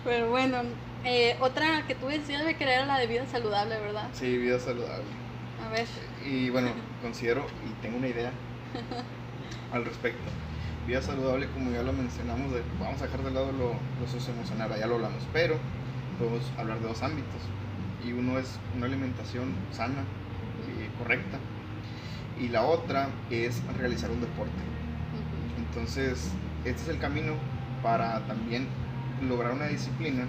[0.05, 0.63] Pero bueno,
[1.05, 4.11] eh, otra que tú decías de que era la de vida saludable, ¿verdad?
[4.15, 5.11] Sí, vida saludable.
[5.63, 5.87] A ver.
[6.25, 6.73] Y bueno,
[7.03, 8.33] considero y tengo una idea
[9.73, 10.31] al respecto.
[10.87, 13.71] Vida saludable, como ya lo mencionamos, de- vamos a dejar de lado lo,
[14.01, 15.59] lo socioemocional, ya lo hablamos, pero
[16.19, 17.41] podemos hablar de dos ámbitos.
[18.07, 20.05] Y uno es una alimentación sana
[20.69, 21.39] y correcta.
[22.41, 24.53] Y la otra es realizar un deporte.
[25.59, 26.31] Entonces,
[26.65, 27.35] este es el camino
[27.83, 28.69] para también
[29.29, 30.27] lograr una disciplina.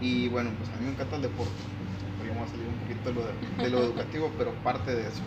[0.00, 1.52] Y bueno, pues a mí me encanta el deporte.
[2.18, 5.22] Podríamos salir un poquito de lo, de- de lo educativo, pero parte de eso.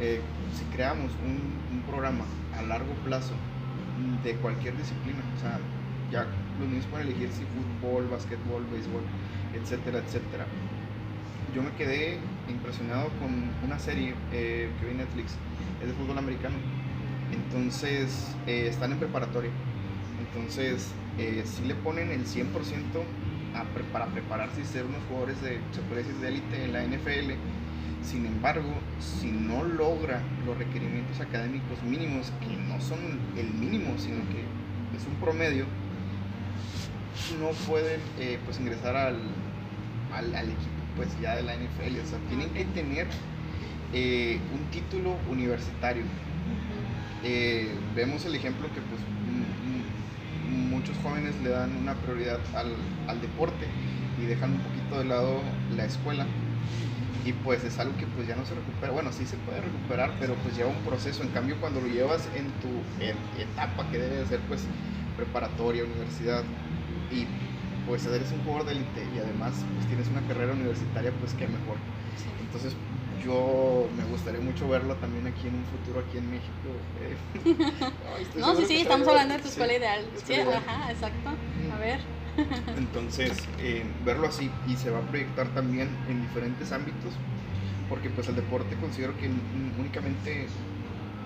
[0.00, 0.20] Eh,
[0.56, 2.24] si creamos un, un programa
[2.56, 3.34] a largo plazo
[4.22, 5.58] de cualquier disciplina, o sea,
[6.10, 6.26] ya
[6.58, 9.02] los niños pueden elegir si fútbol, básquetbol, béisbol,
[9.54, 10.46] etcétera, etcétera.
[11.54, 12.18] Yo me quedé
[12.48, 15.32] impresionado con una serie eh, que vi Netflix,
[15.80, 16.56] es de fútbol americano.
[17.32, 19.50] Entonces, eh, están en preparatoria.
[20.20, 23.02] Entonces, eh, sí le ponen el 100%
[23.54, 27.32] a para prepararse y ser unos jugadores de, se de élite en la NFL.
[28.02, 32.98] Sin embargo, si no logra los requerimientos académicos mínimos, que no son
[33.36, 34.44] el mínimo, sino que
[34.96, 35.66] es un promedio,
[37.40, 39.18] no pueden eh, pues ingresar al,
[40.14, 43.06] al, al equipo pues ya de la NFL, o sea, tienen que tener
[43.92, 46.02] eh, un título universitario.
[47.22, 49.00] Eh, vemos el ejemplo que pues
[50.50, 52.74] muchos jóvenes le dan una prioridad al,
[53.06, 53.66] al deporte
[54.20, 55.40] y dejan un poquito de lado
[55.76, 56.26] la escuela
[57.24, 60.16] y pues es algo que pues ya no se recupera, bueno sí se puede recuperar
[60.18, 63.98] pero pues lleva un proceso, en cambio cuando lo llevas en tu en- etapa que
[63.98, 64.68] debe de ser pues
[65.16, 66.44] preparatoria, universidad
[67.08, 67.26] y
[67.84, 71.46] pues eres un jugador de élite y además pues tienes una carrera universitaria pues qué
[71.48, 71.78] mejor.
[72.38, 72.76] Entonces
[73.18, 76.86] yo me gustaría mucho verlo también aquí en un futuro aquí en México.
[76.94, 77.18] eh.
[78.34, 80.12] No, sí, sí, estamos hablando de tu sí, escuela ideal.
[80.24, 80.62] Sí, escuela ideal.
[80.62, 81.38] ajá, exacto.
[81.68, 82.00] A ver.
[82.76, 87.18] Entonces, eh, verlo así y se va a proyectar también en diferentes ámbitos,
[87.88, 90.48] porque pues el deporte considero que únicamente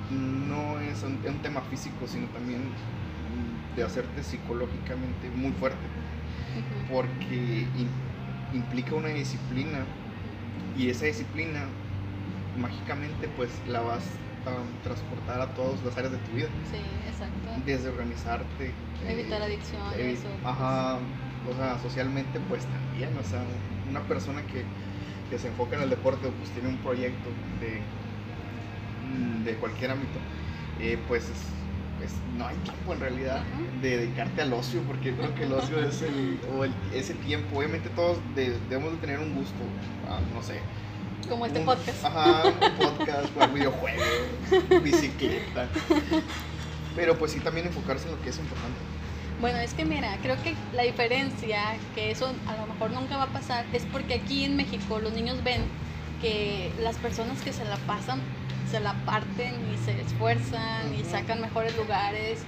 [0.09, 2.75] no es un, un tema físico, sino también
[3.75, 5.89] de hacerte psicológicamente muy fuerte,
[6.87, 7.91] porque im-
[8.53, 9.87] implica una disciplina
[10.75, 11.71] y esa disciplina
[12.55, 14.05] mágicamente pues la vas
[14.83, 17.51] transportar a todas las áreas de tu vida, Sí, exacto.
[17.65, 19.99] desde organizarte, eh, Evitar adicciones.
[19.99, 20.99] Evi- o- pues, Ajá,
[21.45, 23.45] o sea, socialmente pues también, o sea,
[23.87, 24.65] una persona que,
[25.29, 27.83] que se enfoca en el deporte o pues tiene un proyecto de,
[29.01, 30.21] mm, de cualquier ámbito,
[30.79, 31.53] eh, pues es-
[32.01, 33.45] es- no hay tiempo en realidad
[33.81, 37.59] de dedicarte al ocio, porque creo que el ocio es el, o el- ese tiempo,
[37.59, 39.63] obviamente todos de- debemos de tener un gusto,
[40.05, 40.63] ah, no sé.
[41.29, 42.05] Como este un- podcast.
[42.05, 44.05] Ajá, un podcast, jugar videojuegos,
[44.83, 45.69] bicicleta.
[46.95, 48.79] Pero pues sí también enfocarse en lo que es importante.
[49.41, 51.63] Bueno, es que mira, creo que la diferencia,
[51.95, 55.13] que eso a lo mejor nunca va a pasar, es porque aquí en México los
[55.13, 55.63] niños ven
[56.21, 58.21] que las personas que se la pasan,
[58.71, 62.41] se la parten y se esfuerzan y sacan mejores lugares,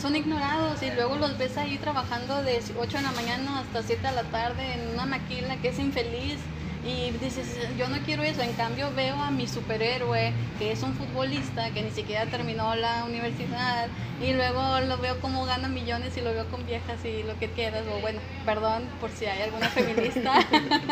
[0.00, 4.06] son ignorados y luego los ves ahí trabajando de 8 de la mañana hasta 7
[4.06, 6.36] de la tarde en una maquila que es infeliz.
[6.82, 8.40] Y dices, yo no quiero eso.
[8.42, 13.04] En cambio, veo a mi superhéroe, que es un futbolista, que ni siquiera terminó la
[13.04, 13.88] universidad,
[14.22, 17.48] y luego lo veo como gana millones y lo veo con viejas y lo que
[17.48, 17.84] quieras.
[17.86, 20.32] O bueno, perdón por si hay alguna feminista.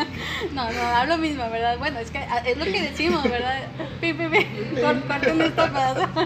[0.53, 1.77] no, no, hablo mismo, ¿verdad?
[1.79, 3.67] Bueno, es que ah, es lo que decimos, ¿verdad?
[3.99, 4.45] Pi, pi, pi.
[4.81, 6.09] Cor- Corten esta pedazo.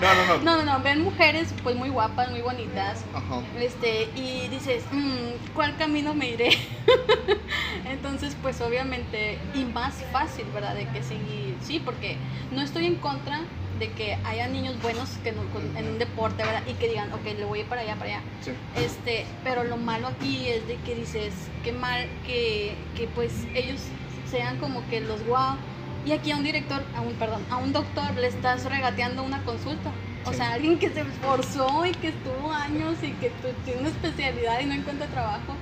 [0.00, 0.38] No, no, no.
[0.42, 3.04] No, no, no, ven mujeres pues muy guapas, muy bonitas.
[3.14, 3.40] Ajá.
[3.58, 6.50] Este, y dices, "Mm, ¿cuál camino me iré?
[7.86, 9.05] Entonces, pues obviamente,
[9.54, 10.74] y más fácil, ¿verdad?
[10.74, 12.18] De que sí, sí, porque
[12.50, 13.38] no estoy en contra
[13.78, 15.42] de que haya niños buenos que no-
[15.76, 16.62] en un deporte, ¿verdad?
[16.66, 18.22] Y que digan, ok, le voy a ir para allá, para allá.
[18.40, 18.52] Sí.
[18.74, 23.80] Este, pero lo malo aquí es de que dices, qué mal que, que pues ellos
[24.24, 25.58] sean como que los guau.
[26.04, 29.42] Y aquí a un director, a un, perdón, a un doctor le estás regateando una
[29.44, 29.92] consulta.
[30.24, 30.38] O Sí.
[30.38, 33.30] sea, alguien que se esforzó y que estuvo años y que
[33.64, 35.56] tiene una especialidad y no encuentra trabajo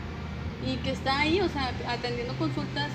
[0.63, 2.93] y que está ahí, o sea, atendiendo consultas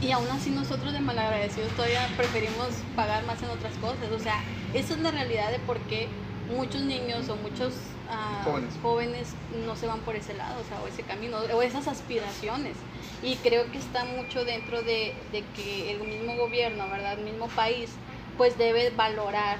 [0.00, 4.10] y aún así nosotros de malagradecidos todavía preferimos pagar más en otras cosas.
[4.12, 4.40] O sea,
[4.74, 6.08] esa es la realidad de por qué
[6.56, 7.74] muchos niños o muchos
[8.10, 8.74] ah, Jóvenes.
[8.82, 9.28] jóvenes
[9.66, 12.76] no se van por ese lado, o sea, o ese camino, o esas aspiraciones.
[13.22, 17.18] Y creo que está mucho dentro de, de que el mismo gobierno, ¿verdad?
[17.18, 17.90] El mismo país,
[18.36, 19.58] pues debe valorar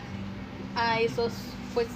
[0.74, 1.32] a esos,
[1.74, 1.88] pues,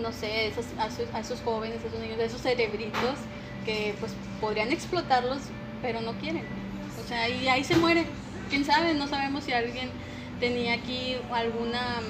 [0.00, 3.18] no sé, esos, a, esos, a esos jóvenes, a esos niños, a esos cerebritos
[3.64, 5.38] que pues podrían explotarlos,
[5.80, 6.63] pero no quieren.
[7.04, 8.06] O sea, y ahí se muere.
[8.48, 8.94] ¿Quién sabe?
[8.94, 9.90] No sabemos si alguien
[10.40, 12.00] tenía aquí alguna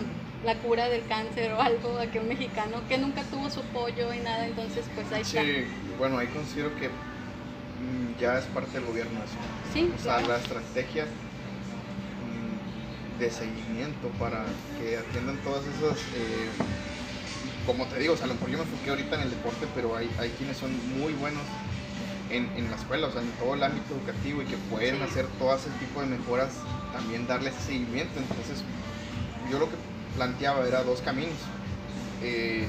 [0.44, 4.18] la cura del cáncer o algo, aquí un mexicano que nunca tuvo su apoyo y
[4.18, 5.40] nada, entonces pues ahí está.
[5.42, 5.64] Sí,
[5.98, 9.38] bueno, ahí considero que mm, ya es parte del gobierno eso.
[9.72, 10.28] Sí, O sea, claro.
[10.28, 11.06] la estrategia
[12.20, 14.44] mm, de seguimiento para
[14.78, 16.50] que atiendan todas esas, eh,
[17.66, 19.66] como te digo, o sea, a lo mejor yo me enfoqué ahorita en el deporte,
[19.74, 20.70] pero hay, hay quienes son
[21.00, 21.42] muy buenos
[22.36, 25.26] en, en la escuela, o sea, en todo el ámbito educativo y que pueden hacer
[25.38, 26.52] todo ese tipo de mejoras,
[26.92, 28.18] también darles seguimiento.
[28.18, 28.62] Entonces,
[29.50, 29.76] yo lo que
[30.14, 31.38] planteaba era dos caminos.
[32.22, 32.66] Eh,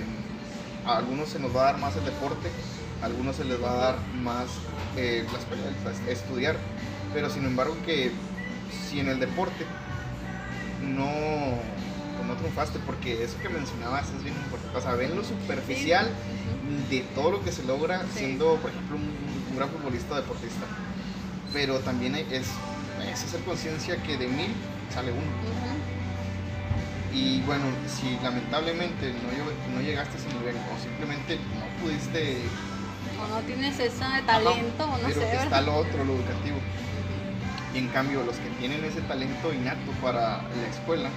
[0.85, 2.49] a algunos se nos va a dar más el deporte,
[3.01, 4.49] a algunos se les va a dar más
[4.95, 6.57] eh, la escuela, el- estudiar,
[7.13, 8.11] pero sin embargo que
[8.87, 9.65] si en el deporte
[10.81, 11.05] no,
[12.15, 16.13] pues no triunfaste, porque eso que mencionabas es bien importante, o sea, ven lo superficial
[16.89, 18.19] de todo lo que se logra Sí.
[18.19, 19.24] siendo, por ejemplo, un,
[19.55, 20.65] un gran futbolista deportista,
[21.53, 24.53] pero también es, es hacer conciencia que de mil
[24.93, 25.31] sale uno.
[27.13, 32.41] Y bueno, si lamentablemente no, no llegaste a ese nivel o simplemente no pudiste,
[33.17, 36.57] O no tienes ese talento, o no pero sé, está lo otro, lo educativo.
[37.73, 41.09] Y en cambio, los que tienen ese talento innato para la escuela,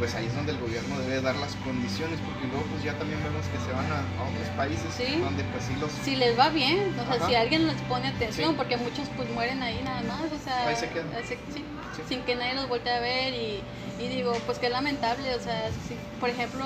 [0.00, 3.22] pues ahí es donde el gobierno debe dar las condiciones, porque luego pues ya también
[3.22, 5.20] vemos que se van a, a otros países Sí.
[5.20, 5.92] donde pues sí los...
[5.92, 7.28] Si les va bien, o sea, Ajá.
[7.28, 8.54] si alguien les pone atención, Sí.
[8.56, 11.12] porque muchos pues mueren ahí nada más, o sea, Ahí se quedan.
[11.22, 11.62] así- sí,
[11.96, 12.02] Sí.
[12.08, 13.60] sin que nadie los voltee a ver y,
[14.00, 16.64] y digo, pues qué lamentable, o sea, sí, por ejemplo,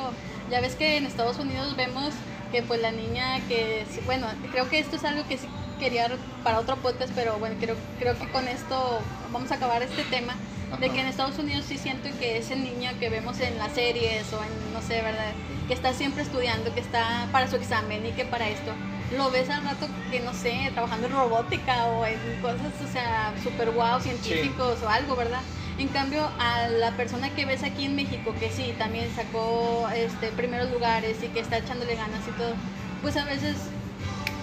[0.50, 2.14] ya ves que en Estados Unidos vemos
[2.52, 5.48] que pues la niña que, bueno, creo que esto es algo que sí
[5.80, 6.08] quería
[6.44, 9.00] para otro podcast, pero bueno, creo, creo que con esto
[9.32, 10.34] vamos a acabar este tema,
[10.80, 14.32] de que en Estados Unidos sí siento que ese niño que vemos en las series
[14.32, 15.32] o en, no sé, ¿verdad?
[15.68, 18.72] Que está siempre estudiando, que está para su examen y que para esto,
[19.16, 23.32] lo ves al rato que, no sé, trabajando en robótica o en cosas, o sea,
[23.42, 25.40] super guau, científicos o algo, ¿verdad?
[25.78, 30.28] En cambio, a la persona que ves aquí en México, que sí, también sacó este,
[30.28, 32.54] primeros lugares y que está echándole ganas y todo,
[33.02, 33.56] pues a veces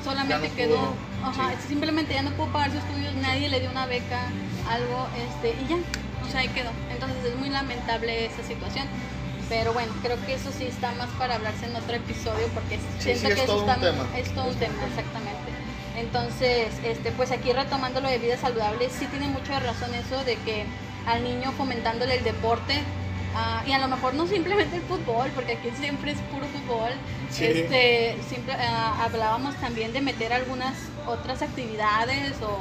[0.03, 1.69] solamente no quedó, pudo, ajá, sí.
[1.69, 4.23] simplemente ya no pudo pagar sus estudios, nadie le dio una beca,
[4.69, 5.77] algo, este, y ya,
[6.37, 6.69] ahí quedó.
[6.91, 8.87] Entonces es muy lamentable esa situación.
[9.49, 13.13] Pero bueno, creo que eso sí está más para hablarse en otro episodio porque Sí,
[13.15, 14.05] siento sí, es que eso todo un está tema.
[14.17, 15.51] es todo un tema, exactamente.
[15.97, 20.35] Entonces, este, pues aquí retomando lo de vida saludable, sí tiene mucha razón eso de
[20.37, 20.63] que
[21.05, 22.79] al niño fomentándole el deporte,
[23.35, 26.91] ah, y a lo mejor no simplemente el fútbol, porque aquí siempre es puro fútbol,
[27.29, 27.43] Sí.
[27.45, 30.75] este, siempre ah, hablábamos también de meter algunas
[31.05, 32.57] otras actividades o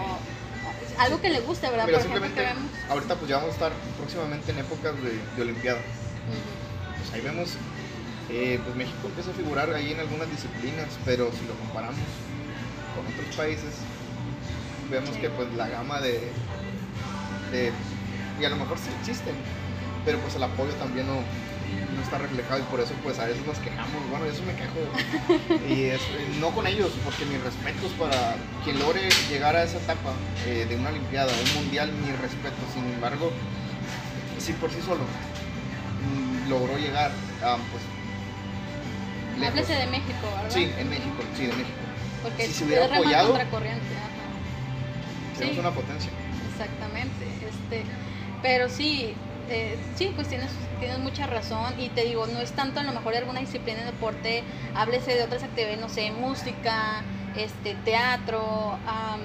[1.00, 1.86] algo que le guste, ¿verdad?
[1.86, 2.90] Mira, Por ejemplo, simplemente que vemos.
[2.90, 5.80] ahorita pues ya vamos a estar próximamente en épocas de, de Olimpiada.
[6.98, 7.54] Pues ahí vemos,
[8.28, 11.98] eh, pues México empieza a figurar ahí en algunas disciplinas, pero si lo comparamos
[12.94, 13.72] con otros países,
[14.90, 15.20] vemos Sí.
[15.20, 16.30] que pues la gama de,
[17.50, 17.72] de-
[18.40, 19.34] y a lo mejor sí existen,
[20.04, 21.20] pero pues el apoyo también no,
[21.94, 24.78] no está reflejado y por eso pues a veces nos quejamos, bueno, eso me quejo.
[25.68, 26.00] y es,
[26.40, 30.12] no con ellos, porque mis respetos para quien logre llegar a esa etapa
[30.46, 33.32] eh, de una olimpiada, un mundial, mi respeto, sin embargo,
[34.38, 37.10] si por sí solo mm, logró llegar
[37.42, 37.82] a pues
[39.38, 39.48] lejos.
[39.58, 40.50] Háblese de México, ¿verdad?
[40.50, 41.78] Sí, en México, sí, de México.
[42.22, 43.32] Porque si se hubiera apoyado-.
[43.34, 43.60] Tenemos
[45.38, 45.58] Sí.
[45.58, 46.10] una potencia.
[46.52, 47.84] Exactamente, este,
[48.42, 49.14] pero sí,
[49.48, 50.50] eh, sí, pues tienes,
[50.80, 53.80] tienes mucha razón y te digo, no es tanto a lo mejor de alguna disciplina
[53.80, 54.42] de deporte,
[54.74, 57.04] háblese de otras actividades, no sé, música,
[57.36, 59.20] este, teatro, am,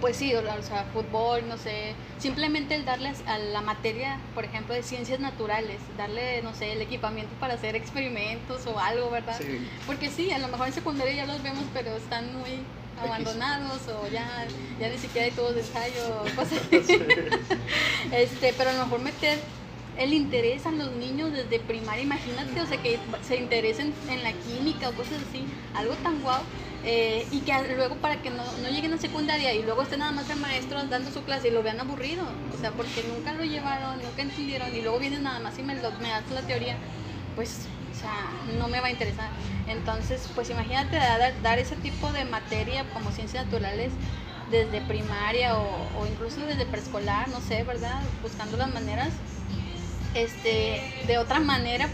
[0.00, 4.44] pues sí, o, o sea, fútbol, no sé, simplemente el darles a la materia, por
[4.44, 9.36] ejemplo, de ciencias naturales, darle, no sé, el equipamiento para hacer experimentos o algo, ¿verdad?
[9.38, 9.68] Sí.
[9.86, 12.62] Porque sí, a lo mejor en secundaria ya los vemos, pero están muy
[13.00, 14.46] abandonados o ya,
[14.80, 16.98] ya ni siquiera hay tubos de ensayo cosas así.
[18.12, 19.38] Este, pero a lo mejor meter
[19.96, 24.32] el interés a los niños desde primaria, imagínate, o sea, que se interesen en la
[24.40, 26.46] química o cosas así, algo tan guau.
[26.84, 30.10] eh, y que luego para que no, no lleguen a secundaria y luego esté nada
[30.12, 33.44] más el maestro dando su clase y lo vean aburrido, o sea, porque nunca lo
[33.44, 36.80] llevaron, nunca entendieron y luego vienes nada más y me, me das la teoría,
[37.34, 39.32] pues, o sea, no me va a interesar.
[39.64, 43.98] Entonces, pues imagínate dar, ese tipo de materia como ciencias naturales
[44.44, 48.10] desde primaria o incluso desde preescolar, no sé, ¿verdad?
[48.20, 49.22] Buscando las maneras,
[50.14, 51.88] este, de otra manera,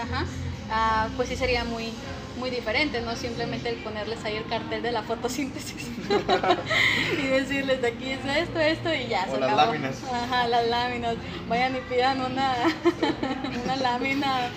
[0.00, 0.24] ajá,
[0.70, 1.92] ah, pues sí sería muy,
[2.38, 5.76] muy diferente, no simplemente el ponerles ahí el cartel de la fotosíntesis
[7.18, 9.72] y decirles de aquí es esto, esto y ya O se las acabó.
[9.72, 9.96] láminas.
[10.12, 11.14] Ajá, las láminas.
[11.48, 12.54] Vayan y pidan una,
[13.64, 14.50] una lámina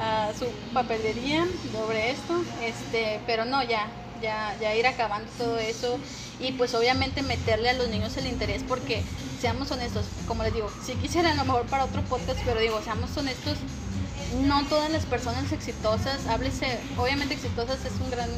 [0.00, 3.86] a su papelería sobre esto, este, pero no, ya,
[4.20, 5.98] ya, ya ir acabando todo eso
[6.40, 9.02] y pues obviamente meterle a los niños el interés porque
[9.40, 12.80] seamos honestos, como les digo, si quisiera a lo mejor para otro podcast, pero digo,
[12.82, 13.56] seamos honestos,
[14.42, 18.30] no todas las personas exitosas, háblese, obviamente exitosas es un gran,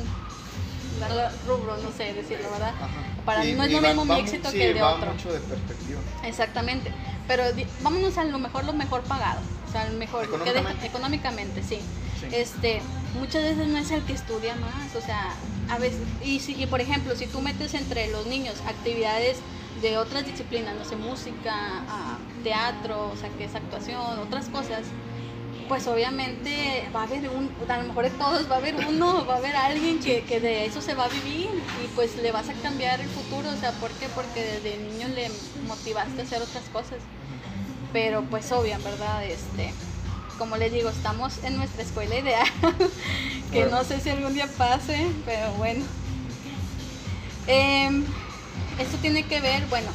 [0.99, 2.74] gran rubro, no sé decirlo, ¿verdad?
[2.76, 2.88] Ajá.
[3.24, 5.12] Para Y- no es lo mismo mi éxito sí, que el de va otro.
[5.12, 6.01] mucho de perspectiva.
[6.24, 6.92] Exactamente,
[7.26, 7.44] pero
[7.82, 10.86] vámonos a lo mejor lo mejor pagado, o sea, mejor que Económicamente.
[10.86, 11.78] económicamente, sí.
[12.20, 12.26] Sí.
[12.32, 12.80] Este,
[13.18, 15.34] muchas veces no es el que estudia más, o sea,
[15.68, 19.38] a veces y si y por ejemplo, si tú metes entre los niños actividades
[19.82, 21.52] de otras disciplinas, no sé, música,
[21.88, 24.86] ah, teatro, o sea, que es actuación, otras cosas,
[25.68, 29.26] pues obviamente va a haber un, a lo mejor de todos va a haber uno,
[29.26, 31.48] va a haber alguien que, que de eso se va a vivir
[31.82, 34.08] y pues le vas a cambiar el futuro, o sea, ¿por qué?
[34.08, 35.30] Porque desde niño le
[35.66, 36.98] motivaste a hacer otras cosas.
[37.97, 39.24] Pero pues obvio, ¿verdad?
[39.24, 39.72] Este,
[40.36, 42.47] como les digo, estamos en nuestra escuela ideal,
[43.53, 43.78] que Bueno.
[43.78, 45.82] no sé si algún día pase, pero bueno.
[47.47, 48.05] Em,
[48.78, 49.88] esto tiene que ver, bueno,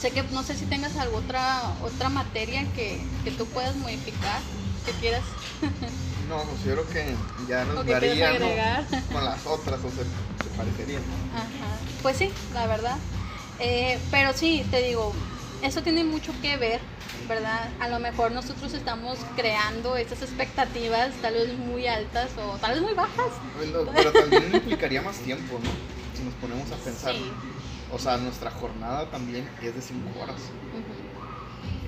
[0.00, 4.40] sé que no sé si tengas alguna otra, otra materia que, que tú puedas modificar,
[4.86, 5.24] que quieras.
[6.26, 7.14] No, considero que
[7.46, 8.46] ya nos daría ¿no?
[9.12, 11.02] con las otras o se, se parecerían.
[11.34, 11.76] Ajá.
[12.02, 12.96] Pues sí, la verdad.
[13.60, 15.12] Eh, pero sí, te digo,
[15.64, 16.80] eso tiene mucho que ver,
[17.26, 17.70] ¿verdad?
[17.80, 22.82] A lo mejor nosotros estamos creando estas expectativas tal vez muy altas o tal vez
[22.82, 23.32] muy bajas.
[23.58, 25.70] Pero, también implicaría más tiempo, ¿no?
[26.16, 27.14] Si nos ponemos a pensar.
[27.90, 30.40] O sea, nuestra jornada también es de 5 horas.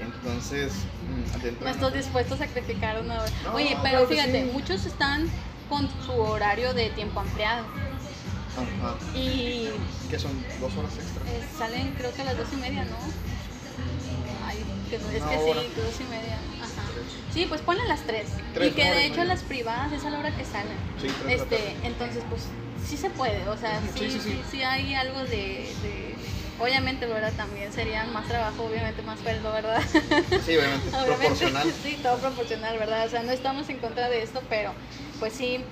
[0.00, 0.72] Entonces,
[1.10, 3.32] mm, no estás dispuesto a sacrificar una hora.
[3.54, 5.28] Oye, pero fíjate, muchos están
[5.68, 7.66] con su horario de tiempo ampliado.
[8.56, 8.96] Ajá.
[9.14, 9.68] Y.
[10.08, 10.32] ¿Qué son?
[10.60, 11.22] ¿Dos horas extra?
[11.30, 13.35] Eh, salen creo que a las dos y media, ¿no?
[14.88, 16.38] Que es que sí, dos y media.
[16.62, 16.82] Ajá.
[17.32, 18.28] Sí, pues ponle las tres.
[18.54, 20.76] y que de hecho las privadas es a la hora que salen.
[21.00, 22.42] Sí, este, entonces, pues
[22.86, 23.46] sí se puede.
[23.48, 25.66] O sea, sí, sí, sí, sí hay algo de
[26.58, 27.32] Obviamente, ¿verdad?
[27.36, 29.82] También sería más trabajo, obviamente más sueldo, ¿verdad?
[30.44, 31.74] Sí, obviamente, proporcional.
[31.82, 33.06] Sí, todo proporcional, ¿verdad?
[33.06, 34.72] O sea, no estamos en contra de esto, pero
[35.18, 35.62] pues sí,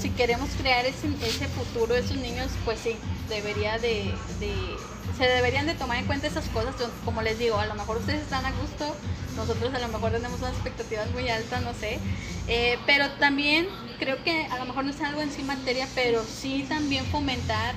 [0.00, 2.96] si queremos crear ese, ese futuro de esos niños, pues sí,
[3.28, 4.14] debería de,
[5.16, 8.22] se deberían de tomar en cuenta esas cosas, como les digo, a lo mejor ustedes
[8.22, 8.96] están a gusto,
[9.36, 11.98] nosotros a lo mejor tenemos unas expectativas muy altas, no sé,
[12.48, 13.66] eh, pero también
[13.98, 17.74] creo que a lo mejor no es algo en sí materia, pero sí también fomentar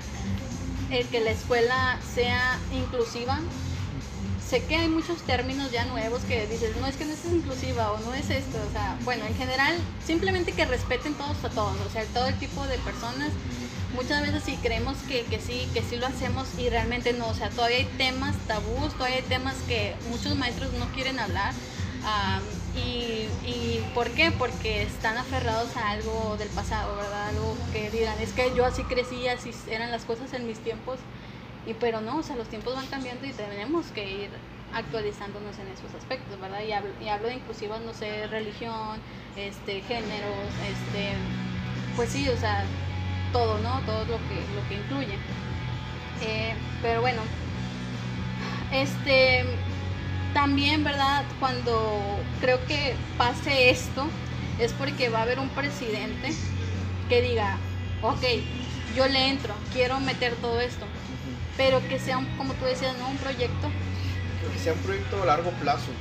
[0.89, 3.39] el que la escuela sea inclusiva.
[4.47, 7.91] Sé que hay muchos términos ya nuevos que dices, no es que no es inclusiva
[7.91, 9.75] o no es esto, o sea, bueno, en general,
[10.05, 13.31] simplemente que respeten todos a todos, o sea, todo el tipo de personas.
[13.93, 17.33] Muchas veces sí creemos que, que sí, que sí lo hacemos y realmente no, o
[17.33, 21.53] sea, todavía hay temas tabús, todavía hay temas que muchos maestros no quieren hablar.
[22.75, 24.31] Y, y, ¿por qué?
[24.31, 27.29] Porque están aferrados a algo del pasado, ¿verdad?
[27.29, 30.99] Algo que dirán, es que yo así crecí, así eran las cosas en mis tiempos.
[31.65, 34.29] Y pero no, o sea, los tiempos van cambiando y tenemos que ir
[34.73, 36.61] actualizándonos en esos aspectos, ¿verdad?
[36.61, 38.99] Y hablo, y de inclusivos, no sé, religión,
[39.35, 41.13] este, géneros, este,
[41.95, 42.63] pues sí, o sea,
[43.37, 43.79] todo, ¿no?
[43.85, 45.17] Todo lo que, lo que incluye.
[46.21, 47.21] Eh, pero bueno,
[48.73, 49.45] este,
[50.33, 51.23] también, ¿verdad?
[51.39, 54.07] Cuando creo que pase esto,
[54.59, 56.33] es porque va a haber un presidente
[57.09, 57.57] que diga,
[58.01, 58.23] ok,
[58.95, 60.85] yo le entro, quiero meter todo esto,
[61.57, 63.07] pero que sea, como tú decías, ¿no?
[63.09, 63.69] Un proyecto.
[64.51, 65.91] Que sea un proyecto a largo plazo.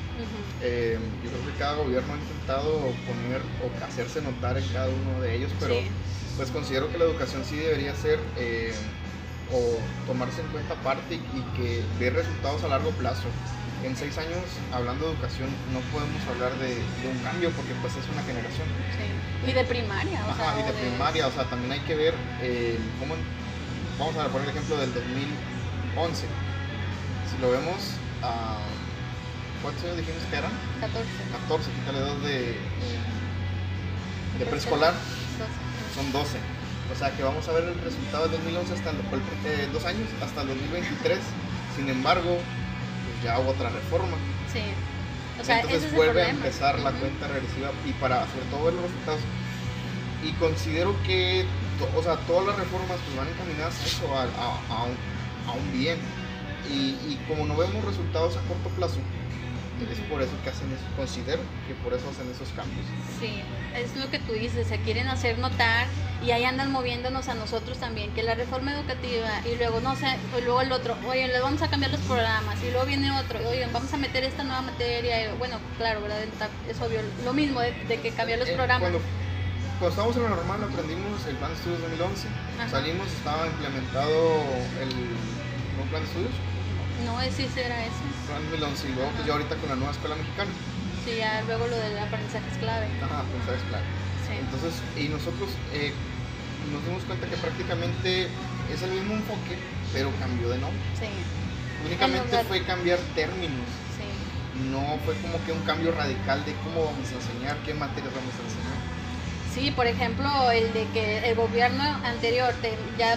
[0.62, 5.20] Eh, yo creo que cada gobierno ha intentado poner o hacerse notar en cada uno
[5.20, 5.74] de ellos, pero
[6.36, 8.72] pues considero que la educación sí debería ser eh,
[9.52, 13.28] o tomarse en cuenta parte y, que ver resultados a largo plazo
[13.84, 16.76] en seis años, hablando de educación, no podemos hablar de,
[17.08, 18.66] un cambio porque pues es una generación.
[19.46, 20.24] Y de primaria.
[20.26, 23.14] O Ajá, y de, primaria, o sea, también hay que ver eh, cómo,
[23.98, 26.26] vamos a poner el ejemplo del 2011.
[27.30, 27.76] Si lo vemos,
[28.22, 30.50] uh, ¿cuántos años dijimos que eran?
[30.80, 31.06] 14.
[31.46, 32.56] 14, quítale dos de,
[34.38, 34.94] de preescolar.
[35.96, 36.38] Son 12.
[36.92, 38.96] O sea que vamos a ver el resultado del 2011 hasta el,
[39.44, 41.18] eh, dos años, hasta el 2023.
[41.74, 42.38] Sin embargo,
[43.24, 44.16] ya hubo otra reforma.
[44.52, 44.60] Sí.
[45.40, 49.20] O sea, Entonces vuelve a empezar la cuenta regresiva y para hacer todos los resultados.
[50.22, 51.44] Y considero que,
[51.96, 54.24] o sea, todas las reformas pues van encaminadas a eso, a,
[54.74, 55.98] a, un, bien.
[56.70, 58.98] Y, y, como no vemos resultados a corto plazo,
[59.84, 62.84] es por eso que hacen eso, considero que por eso hacen esos cambios.
[63.20, 63.42] Sí,
[63.76, 65.86] es lo que tú dices, se quieren hacer notar
[66.24, 70.16] y ahí andan moviéndonos a nosotros también, que la reforma educativa y luego no sé,
[70.38, 73.38] y luego el otro, oye, le vamos a cambiar los programas y luego viene otro,
[73.46, 76.18] oye, vamos a meter esta nueva materia, bueno, claro, ¿verdad?
[76.68, 77.72] Es obvio, lo mismo de,
[78.02, 78.90] que cambiar los eh, programas.
[78.90, 79.00] Cuando,
[79.78, 82.28] cuando estábamos en la normal aprendimos el plan de estudios 2011,
[82.70, 84.40] salimos, estaba implementado
[84.80, 84.88] el
[85.76, 86.55] nuevo plan de estudios
[87.04, 88.88] no, ese era ese.
[88.88, 90.50] y luego pues ya ahorita con la nueva escuela mexicana.
[91.04, 92.86] Sí, ya luego lo del aprendizaje es clave.
[93.02, 93.84] Ajá, aprendizaje es clave.
[94.26, 94.34] Sí.
[94.40, 95.92] Entonces, y nosotros eh,
[96.72, 98.28] nos dimos cuenta que prácticamente
[98.72, 99.58] es el mismo enfoque,
[99.92, 100.82] pero cambió de nombre.
[100.98, 101.10] Sí.
[101.86, 103.68] Únicamente fue cambiar términos.
[103.94, 104.08] Sí.
[104.70, 108.34] No fue como que un cambio radical de cómo vamos a enseñar, qué materias vamos
[108.34, 108.78] a enseñar.
[109.54, 112.52] Sí, por ejemplo, el de que el gobierno anterior
[112.98, 113.16] ya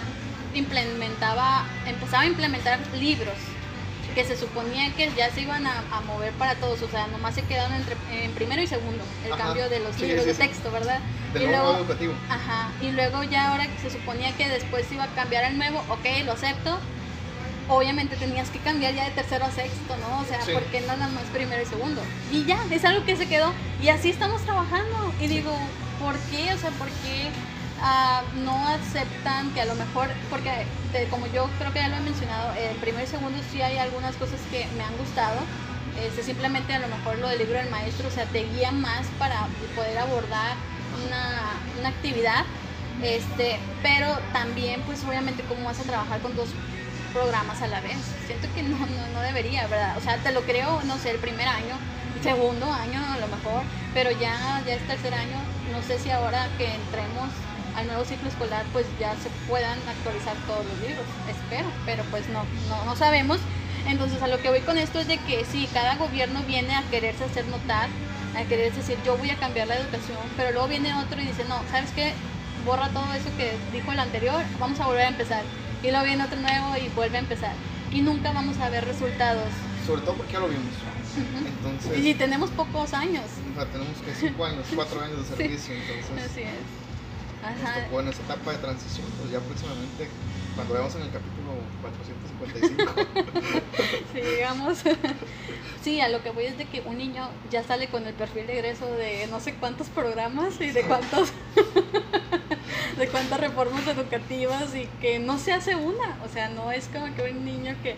[0.54, 3.34] implementaba, empezaba a implementar libros
[4.10, 7.42] que se suponía que ya se iban a, mover para todos, o sea, nomás se
[7.42, 11.00] quedaron entre, en primero y segundo, el cambio de los libros de texto, ¿verdad?
[11.34, 12.14] y luego, educativo.
[12.28, 15.84] Ajá, y luego ya ahora que se suponía que después iba a cambiar al nuevo,
[15.88, 16.78] ok, lo acepto,
[17.68, 20.20] obviamente tenías que cambiar ya de tercero a sexto, ¿no?
[20.20, 22.02] O sea, porque nada más primero y segundo.
[22.32, 23.52] Y ya, es algo que se quedó.
[23.80, 25.12] Y así estamos trabajando.
[25.20, 25.56] Y digo,
[26.00, 26.52] ¿por qué?
[26.52, 27.30] O sea, ¿por qué
[27.82, 30.50] Ah, no aceptan que a lo mejor, porque
[31.08, 34.16] como yo creo que ya lo he mencionado, el primer y segundo sí hay algunas
[34.16, 35.48] cosas que me han gustado.
[35.94, 39.06] Este, simplemente a lo mejor lo del libro del maestro, o sea, te guía más
[39.18, 40.56] para poder abordar
[41.06, 42.44] una, una actividad.
[42.98, 46.50] Este, pero también, pues obviamente, cómo vas a trabajar con dos
[47.12, 47.96] programas a la vez.
[48.26, 49.96] Siento que no, no, no debería, ¿verdad?
[49.96, 51.80] O sea, te lo creo, no sé, el primer año,
[52.20, 56.54] segundo año a lo mejor, pero ya, ya es tercer año, no sé si ahora
[56.56, 57.32] que entremos
[57.80, 62.28] al nuevo ciclo escolar pues ya se puedan actualizar todos los libros, espero, pero pues
[62.28, 63.38] no, no, no sabemos.
[63.86, 66.82] Entonces a lo que voy con esto es de que si cada gobierno viene a
[66.90, 67.88] quererse hacer notar,
[68.36, 71.44] a querer decir yo voy a cambiar la educación, pero luego viene otro y dice
[71.48, 72.12] no, ¿sabes qué?
[72.66, 75.42] Borra todo eso que dijo el anterior, vamos a volver a empezar.
[75.82, 77.54] Y luego viene otro nuevo y vuelve a empezar.
[77.90, 79.48] Y nunca vamos a ver resultados.
[79.86, 80.74] Sobre todo porque ya lo vimos.
[81.16, 83.24] Entonces, Y si tenemos pocos años.
[83.50, 86.79] o sea, tenemos que 5 años, 4 años de servicio, entonces Así es.
[87.42, 87.84] Nos Ajá.
[87.84, 90.08] tocó en esa etapa de transición, pues ya próximamente,
[90.54, 92.92] cuando veamos en el capítulo 455,
[94.12, 94.78] Sí, digamos.
[95.82, 98.46] Sí, a lo que voy es de que un niño ya sale con el perfil
[98.46, 101.30] de egreso de no sé cuántos programas y de cuántos
[102.98, 107.14] de cuántas reformas educativas y que no se hace una, o sea, no es como
[107.14, 107.96] que un niño que,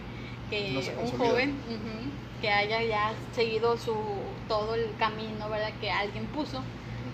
[0.49, 3.97] que No un joven ujú, que haya ya seguido su
[4.47, 5.73] todo el camino, ¿verdad?
[5.81, 6.63] que alguien puso,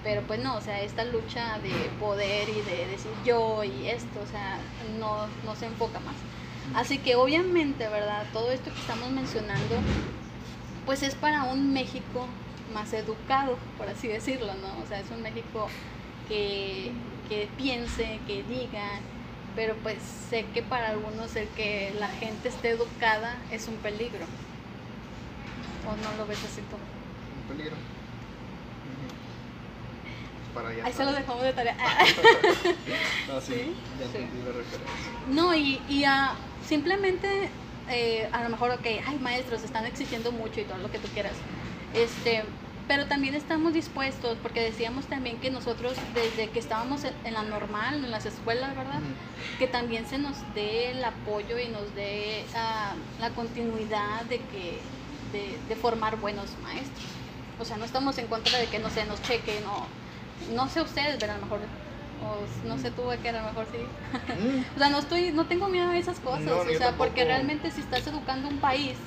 [0.03, 4.21] pero pues no, o sea, esta lucha de poder y de decir yo y esto,
[4.21, 6.27] o sea, no, no se enfoca más.
[6.73, 8.31] Así que obviamente, ¿verdad?
[8.33, 9.87] Todo esto que estamos mencionando,
[10.85, 14.79] pues es para un México más educado, por así decirlo, ¿no?
[14.81, 15.75] O sea, es un México
[16.25, 19.09] que, que piense, que diga,
[19.55, 24.31] pero pues sé que para algunos el que la gente esté educada es un peligro.
[25.83, 26.77] ¿O no lo ves así tú?
[27.35, 27.77] un peligro.
[30.59, 30.85] Para allá.
[30.87, 31.77] Ahí se lo dejamos de tarea.
[33.29, 34.17] No, sí, Sí, ya sí.
[34.17, 35.13] entendí la referencia.
[35.29, 36.35] No, y, y ah,
[36.67, 37.29] simplemente,
[37.91, 41.07] eh, a lo mejor, ok, ay, maestros, están exigiendo mucho y todo lo que tú
[41.15, 41.37] quieras.
[41.95, 42.43] Este,
[42.89, 48.03] pero también estamos dispuestos, porque decíamos también que nosotros, desde que estábamos en, la normal,
[48.05, 48.99] en las escuelas, ¿verdad?
[48.99, 49.59] Ujú.
[49.61, 54.81] Que también se nos dé el apoyo y nos dé ah, la continuidad de, que,
[55.33, 57.07] de, de formar buenos maestros.
[57.61, 59.87] O sea, no estamos en contra de que, no sé, nos chequen o,
[60.41, 61.61] no sé ustedes, pero a lo mejor,
[62.21, 63.79] o no sé tú, que a lo mejor sí.
[64.37, 64.63] Mm.
[64.77, 66.45] O sea, no estoy, no tengo miedo a esas cosas.
[66.45, 68.99] No, o sea, porque realmente si estás educando un país,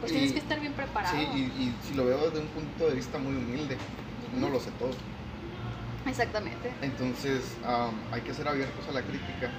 [0.00, 1.16] pues tienes que estar bien preparado.
[1.16, 3.78] Sí, y, y si lo veo desde un punto de vista muy humilde,
[4.32, 4.90] no lo sé todo.
[6.06, 6.74] Exactamente.
[6.80, 9.52] Entonces am, hay que ser abiertos a la crítica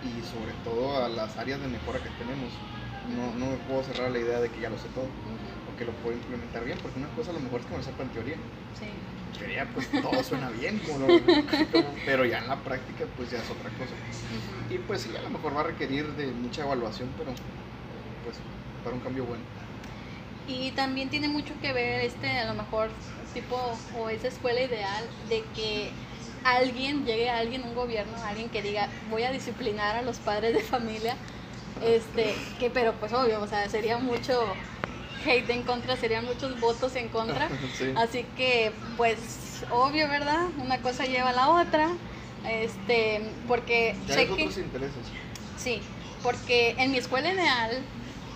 [0.00, 2.52] y sobre todo a las áreas de mejora que tenemos.
[3.04, 5.76] No, no me puedo cerrar la idea de que ya lo sé todo Ujú, o
[5.76, 7.84] que lo puedo implementar bien, porque una cosa a lo mejor es que me lo
[7.84, 8.38] sepa en teoría.
[8.72, 8.86] Sí.
[9.32, 11.20] En teoría pues todo suena bien, como lo-
[11.70, 13.96] como- pero ya en la práctica pues ya es otra cosa.
[14.68, 17.34] Y pues sí, a lo mejor va a requerir de mucha evaluación, pero
[18.22, 18.42] pues
[18.82, 19.44] para un cambio bueno.
[20.46, 22.92] Y también tiene mucho que ver este, a lo mejor,
[23.32, 25.94] tipo, o esa escuela ideal de que
[26.42, 30.60] alguien, llegue alguien, un gobierno, alguien que diga, voy a disciplinar a los padres de
[30.60, 31.16] familia,
[31.80, 34.58] este, que pero pues obvio, o sea, sería mucho
[35.24, 37.48] hate en contra, serían muchos votos en contra.
[37.78, 37.92] Sí.
[37.96, 39.18] Así que, pues,
[39.70, 40.46] obvio, ¿verdad?
[40.58, 41.88] Una cosa lleva a la otra.
[42.48, 44.42] Este, porque Ya sé que.
[44.42, 45.04] intereses.
[45.56, 45.80] Sí,
[46.22, 47.82] porque en mi escuela ideal,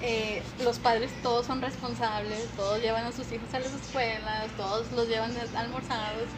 [0.01, 4.93] eh, los padres todos son responsables, todos llevan a sus hijos a las escuelas, todos
[4.93, 6.29] los llevan almorzados.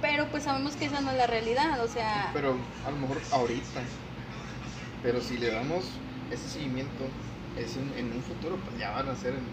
[0.00, 2.56] Pero pues sabemos que esa no es la realidad, o sea, Pero
[2.86, 3.82] a lo mejor ahorita.
[5.02, 5.84] Pero si le damos
[6.30, 7.04] ese seguimiento,
[7.62, 9.44] es en, en un futuro, pues ya van a ser en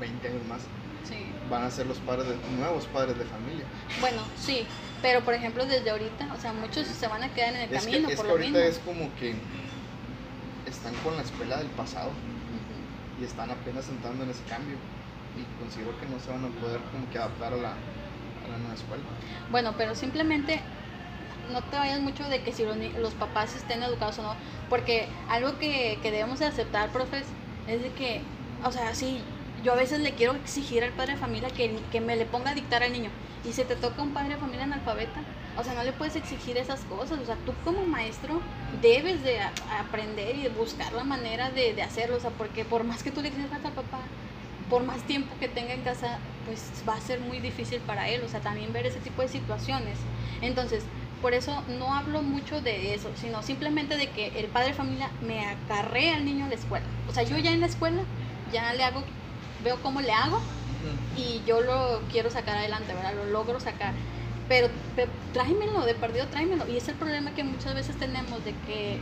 [0.00, 0.60] 20 años más.
[1.04, 1.16] sí.
[1.50, 3.64] Van a ser los padres de, nuevos padres de familia.
[4.00, 4.64] Bueno, sí,
[5.02, 7.86] pero por ejemplo desde ahorita, o sea, muchos se van a quedar en el Es
[7.86, 8.68] que, camino es por que lo ahorita mismo.
[8.70, 9.34] es como que
[10.66, 13.20] están con la escuela del pasado Ujú.
[13.20, 14.76] y están apenas entrando en ese cambio.
[15.36, 18.58] Y considero que no se van a poder como que adaptar a la, a la
[18.58, 19.02] nueva escuela.
[19.50, 20.60] Bueno, pero simplemente
[21.52, 24.34] no te vayas mucho de que si los, los papás estén educados o no,
[24.68, 27.26] porque algo que, que debemos de aceptar, profes,
[27.70, 28.20] es de que,
[28.64, 29.20] o sea, sí,
[29.64, 32.50] yo a veces le quiero exigir al padre de familia que, que me le ponga
[32.50, 33.10] a dictar al niño,
[33.44, 35.20] y si te toca un padre de familia analfabeta,
[35.56, 38.40] o sea, no le puedes exigir esas cosas, o sea, tú como maestro
[38.82, 39.40] debes de
[39.78, 43.20] aprender y buscar la manera de, de hacerlo, o sea, porque por más que tú
[43.20, 44.00] le exijas al papá,
[44.68, 48.22] por más tiempo que tenga en casa, pues va a ser muy difícil para él,
[48.24, 49.98] o sea, también ver ese tipo de situaciones.
[50.40, 50.84] Entonces,
[51.20, 55.10] por eso no hablo mucho de eso, sino simplemente de que el padre de familia
[55.26, 56.84] me acarrea al niño a la escuela.
[57.08, 58.02] O sea, yo ya en la escuela
[58.52, 59.02] ya le hago,
[59.62, 60.40] veo cómo le hago
[61.16, 63.14] y yo lo quiero sacar adelante, ¿verdad?
[63.14, 63.92] Lo logro sacar.
[64.48, 66.66] Pero, pero tráemelo, de perdido tráemelo.
[66.68, 68.98] Y es el problema que muchas veces tenemos de que,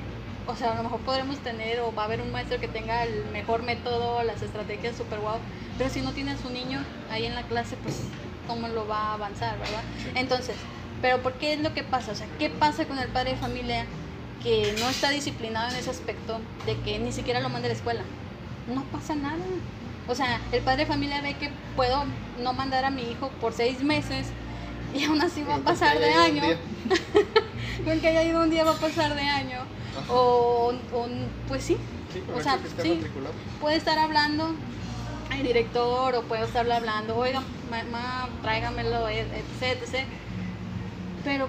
[0.46, 3.04] o sea, a lo mejor podremos tener o va a haber un maestro que tenga
[3.04, 5.38] el mejor método, las estrategias super guau,
[5.78, 6.80] pero si no tiene a su niño
[7.10, 8.02] ahí en la clase, pues,
[8.46, 9.82] ¿cómo lo va a avanzar, verdad?
[10.14, 10.56] Entonces,
[11.00, 12.12] pero ¿por qué es lo que pasa?
[12.12, 13.86] O sea, ¿qué pasa con el padre de familia
[14.42, 17.76] que no está disciplinado en ese aspecto, de que ni siquiera lo mande a la
[17.76, 18.02] escuela,
[18.72, 19.44] no pasa nada.
[20.06, 22.04] O sea, el padre de familia ve que puedo
[22.42, 24.28] no mandar a mi hijo por seis meses
[24.94, 26.42] y aún así va a pasar de año.
[27.84, 29.58] Con que haya ido un día va a pasar de año.
[30.08, 30.72] O,
[31.48, 31.76] pues sí.
[32.34, 33.00] o sea, sí,
[33.60, 34.54] puede estar hablando
[35.30, 40.06] el director o puede estarle hablando, oiga, mamá, tráigamelo, etc, etc.
[41.28, 41.46] Pero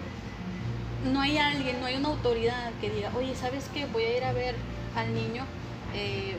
[1.09, 3.85] no hay alguien, no hay una autoridad que diga, oye, ¿sabes qué?
[3.85, 4.53] Voy a ir a ver
[4.93, 5.45] al niño
[5.95, 6.35] eh,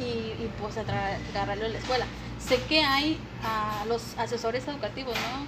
[0.00, 2.06] y, y, pues a agarrarlo a la escuela.
[2.38, 5.44] Sé que hay a los asesores educativos, ¿no?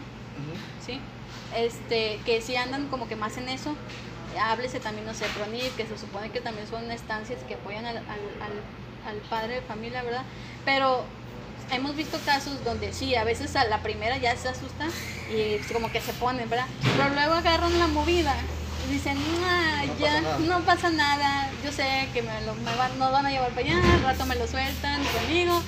[0.84, 1.00] Sí.
[1.56, 3.76] Este, que sí andan como que más en eso.
[4.42, 7.98] Háblese también, no sé, PRONIF, que se supone que también son estancias que apoyan al,
[7.98, 8.02] al,
[8.42, 8.60] al,
[9.06, 10.24] al padre de familia, ¿verdad?
[10.64, 11.04] Pero
[11.72, 14.88] hemos visto casos donde sí, a veces a la primera ya se asusta
[15.30, 16.66] y como que se ponen, ¿verdad?
[16.96, 18.34] Pero luego agarran la movida
[18.88, 22.74] y dicen, ah, no ya pasa no pasa nada, yo sé que me lo me
[22.76, 25.62] van, van a llevar para allá, al rato me lo sueltan conmigo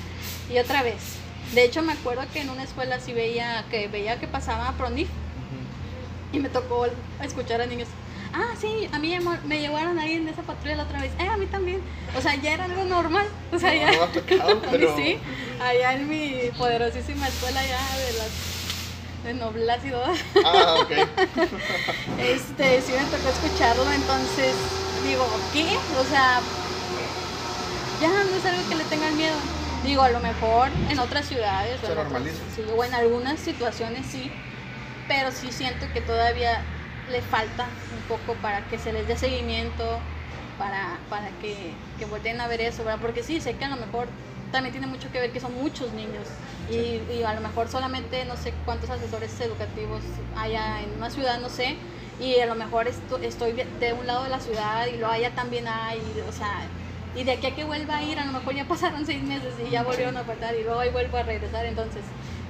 [0.49, 1.17] y otra vez.
[1.53, 5.07] De hecho me acuerdo que en una escuela sí veía que veía que pasaba Pronif
[6.31, 6.87] y me tocó
[7.21, 7.87] escuchar a niños
[8.33, 11.37] ah, sí, a mí me llevaron ahí en esa patrulla la otra vez, eh, a
[11.37, 11.81] mí también.
[12.17, 13.27] O sea, ya era algo normal.
[13.51, 13.91] O sea, ya.
[13.91, 14.95] No ha tocado, pero...
[14.95, 15.17] sí,
[15.61, 18.53] allá en mi poderosísima escuela ya de las
[19.23, 20.05] de Noblas y todo.
[20.45, 20.91] Ah, ok.
[22.19, 24.53] este, sí me tocó escucharlo, entonces
[25.05, 25.77] digo, ¿qué?
[25.99, 26.41] O sea,
[28.01, 29.35] ya no es algo que le tengan miedo.
[29.83, 31.79] Digo, a lo mejor en otras ciudades.
[31.81, 32.37] Se normaliza.
[32.55, 34.31] sí, o en algunas situaciones sí,
[35.07, 36.63] pero sí siento que todavía
[37.13, 39.99] le falta un poco para que se les dé seguimiento,
[40.57, 42.99] para, para que, que volteen a ver eso, ¿verdad?
[42.99, 44.07] Porque sí, sé que a lo mejor
[44.51, 46.27] también tiene mucho que ver que son muchos niños
[46.69, 50.01] y, y, a lo mejor solamente no sé cuántos asesores educativos
[50.37, 51.75] haya en una ciudad, no sé,
[52.19, 55.67] y a lo mejor estoy de un lado de la ciudad y lo haya también
[55.67, 56.67] hay, o sea,
[57.15, 59.53] y de aquí a que vuelva a ir, a lo mejor ya pasaron seis meses
[59.65, 62.03] y ya volvieron a faltar y luego ahí vuelvo a regresar, entonces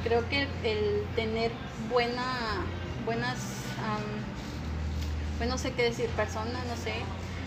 [0.03, 1.51] creo que el, tener
[1.89, 2.65] buena,
[3.05, 3.63] buenas
[5.37, 6.93] pues no sé qué decir, personas, no sé.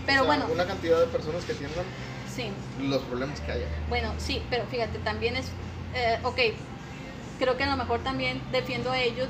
[0.06, 0.46] Pero bueno.
[0.52, 1.84] Una cantidad de personas que atiendan
[2.34, 2.50] sí.
[2.80, 3.66] los problemas que haya.
[3.88, 5.46] Bueno, sí, pero fíjate, también es,
[5.94, 6.38] eh, ok,
[7.38, 9.28] creo que a lo mejor también defiendo a ellos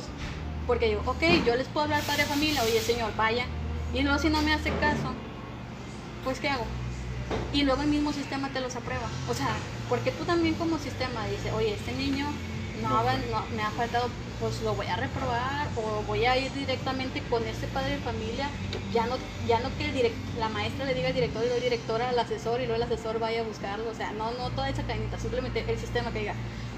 [0.67, 3.47] porque digo, ok, yo les puedo hablar padre de familia, oye señor, vaya,
[3.95, 5.13] y luego si no me hace caso,
[6.25, 6.65] pues ¿qué hago?
[7.53, 9.09] Y luego el mismo sistema te los aprueba.
[9.31, 9.55] O sea,
[9.89, 12.27] porque tú también como sistema dices, oye, este niño
[12.83, 14.09] no, no, me ha faltado
[14.41, 18.49] pues lo voy a reprobar o voy a ir directamente con ese padre de familia,
[18.93, 19.17] ya no,
[19.49, 22.61] ya no que el la maestra le diga al director y luego directora al asesor
[22.61, 25.65] y luego el asesor vaya a buscarlo, o sea, no, no toda esa cadenita, simplemente
[25.67, 26.35] el sistema que diga,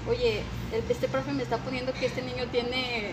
[0.09, 0.41] oye,
[0.89, 3.11] este profe me está poniendo que este niño tiene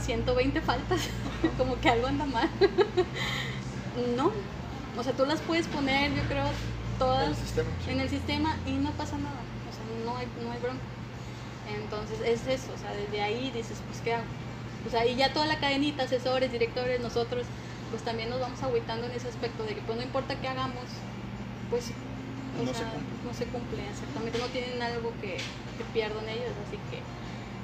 [0.00, 1.00] 120 faltas,
[1.58, 2.50] como que algo anda mal.
[4.16, 4.30] no,
[4.98, 6.44] o sea, tú las puedes poner, yo creo,
[6.98, 7.36] todas
[7.88, 10.95] en el sistema y no pasa nada, o sea, no hay, no hay bronca.
[11.68, 14.24] Entonces es eso, o sea, desde ahí dices, pues qué hago.
[14.86, 17.44] O sea, y ya toda la cadenita, asesores, directores, nosotros,
[17.90, 20.84] pues también nos vamos agüitando en ese aspecto de que pues no importa qué hagamos,
[21.70, 21.90] pues
[22.64, 23.08] no, se cumple.
[23.24, 25.38] no se cumple, exactamente, no tienen algo que,
[25.76, 27.02] que pierdan ellos, así que,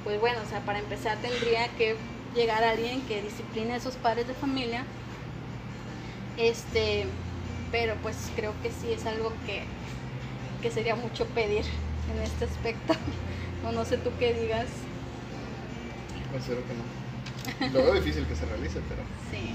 [0.05, 1.97] pues bueno, o sea, para empezar tendría que
[2.35, 4.85] llegar alguien que discipline a esos padres de familia,
[6.37, 7.07] este,
[7.71, 9.63] pero pues creo que sí es algo que,
[10.61, 11.65] que sería mucho pedir
[12.15, 12.95] en este aspecto.
[13.67, 14.67] O no sé tú qué digas.
[16.33, 17.73] Considero que no.
[17.73, 19.03] Lo veo difícil que se realice, pero.
[19.31, 19.55] Sí.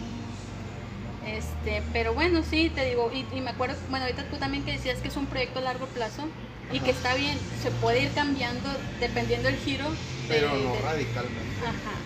[1.25, 4.99] Este, pero bueno, sí, te digo, y, me acuerdo, bueno, ahorita tú también que decías
[4.99, 6.23] que es un proyecto a largo plazo
[6.71, 8.69] y que está bien, se puede ir cambiando
[8.99, 9.85] dependiendo del giro.
[10.29, 11.59] pero no radicalmente.
[11.61, 11.97] Ajá,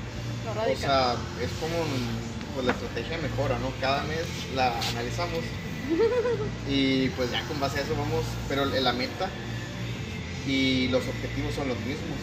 [0.45, 0.85] no radicalmente.
[0.85, 1.85] O sea, es como
[2.55, 3.71] pues, la estrategia mejora, ¿no?
[3.79, 4.25] Cada mes
[4.55, 5.39] la analizamos
[6.69, 9.29] y pues ya con base a eso vamos, pero la meta
[10.47, 12.17] y los objetivos son los mismos.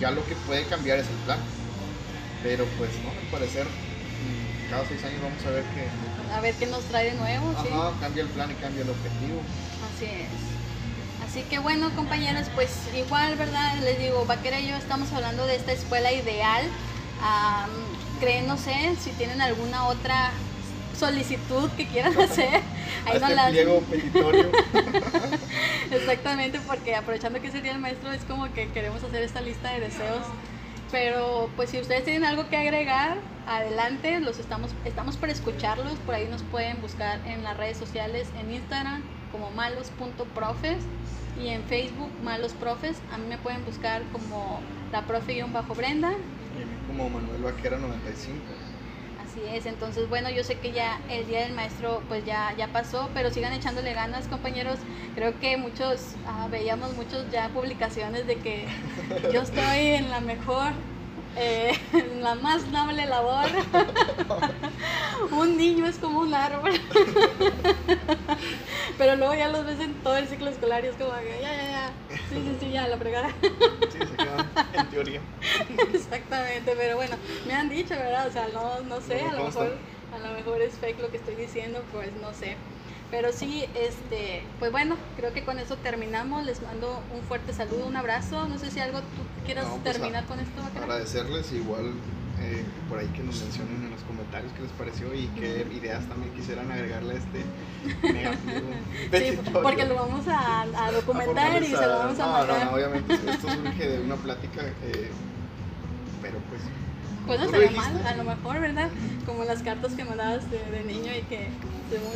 [0.00, 1.38] Ya lo que puede cambiar es el plan.
[2.42, 6.34] Pero pues no, al parecer mm, cada seis años vamos a ver qué...
[6.34, 7.50] A ver qué nos trae de nuevo.
[7.56, 9.40] Ajá, cambia el plan y cambia el objetivo.
[9.94, 10.48] Así es.
[11.28, 13.76] Así que bueno, compañeros, pues igual, ¿verdad?
[13.82, 16.64] Les digo, Vaquera y yo estamos hablando de esta escuela ideal.
[18.20, 20.30] creen, no sé, si tienen alguna otra
[20.98, 22.60] solicitud que quieran hacer.
[23.06, 24.50] Ahí no la pliego petitorio.
[25.90, 29.72] Exactamente, porque aprovechando que ese día el maestro es como que queremos hacer esta lista
[29.72, 30.26] de deseos.
[30.90, 35.94] Pero pues si ustedes tienen algo que agregar, adelante, los estamos, estamos para escucharlos.
[36.06, 40.78] Por ahí nos pueden buscar en las redes sociales, en Instagram como malos.profes
[41.42, 42.96] y en Facebook malosprofes.
[43.12, 44.60] A mí me pueden buscar como
[44.92, 46.12] la profe-brenda.
[46.12, 48.67] Y como Manuel Vaquera 95.
[49.38, 52.66] Así es, entonces bueno, yo sé que ya el Día del Maestro pues ya, ya
[52.72, 54.80] pasó, pero sigan echándole ganas compañeros.
[55.14, 58.66] Creo que muchos, ah, veíamos muchos ya publicaciones de que
[59.32, 60.72] yo estoy en la mejor,
[61.38, 61.72] eh,
[62.20, 63.46] la más noble labor.
[65.32, 66.72] un niño es como un árbol.
[68.98, 71.54] pero luego ya los ves en todo el ciclo escolar y es como que ya,
[71.54, 71.94] ya, ya,
[72.28, 73.30] sí, sí, sí, ya, la fregada.
[73.90, 75.22] Sí, se quedan en teoría.
[75.94, 77.16] Exactamente, pero bueno,
[77.46, 78.26] me han dicho, ¿verdad?
[78.26, 79.78] O sea, no, no sé, No a lo mejor,
[80.12, 82.56] a lo mejor es fake lo que estoy diciendo, pues no sé.
[83.10, 86.44] Pero sí, este, pues bueno, creo que con eso terminamos.
[86.44, 88.46] Les mando un fuerte saludo, un abrazo.
[88.48, 90.60] No sé si algo tú quieras No, pues, terminar a- con esto.
[90.82, 91.94] Agradecerles igual
[92.40, 96.06] eh, por ahí que nos mencionen en los comentarios qué les pareció y qué ideas
[96.06, 97.42] también quisieran agregarle a este
[98.12, 98.70] negativo.
[99.10, 102.58] Sí, porque lo vamos a, a documentar y se lo vamos a no, mandar.
[102.58, 105.10] No, no, obviamente esto surge de una plática, eh,
[106.20, 106.60] pero pues.
[107.26, 108.88] Pues no estaría mal, a lo mejor, ¿verdad?
[109.26, 111.50] Como las cartas que mandabas de, de niño y que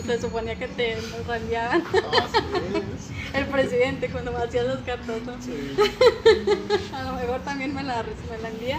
[0.06, 0.96] se, suponía que te
[1.26, 1.82] reenviaban.
[1.82, 2.38] Así
[3.34, 5.34] El presidente cuando me hacías las cartas, ¿no?
[5.34, 5.44] es.
[5.44, 5.76] Sí,
[6.94, 8.78] A lo mejor también me la, me la envía,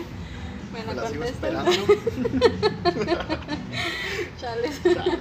[0.74, 1.48] me me la la sigo contesta.
[1.48, 1.72] esperando.
[4.40, 4.82] Chales.
[4.84, 5.20] Chales.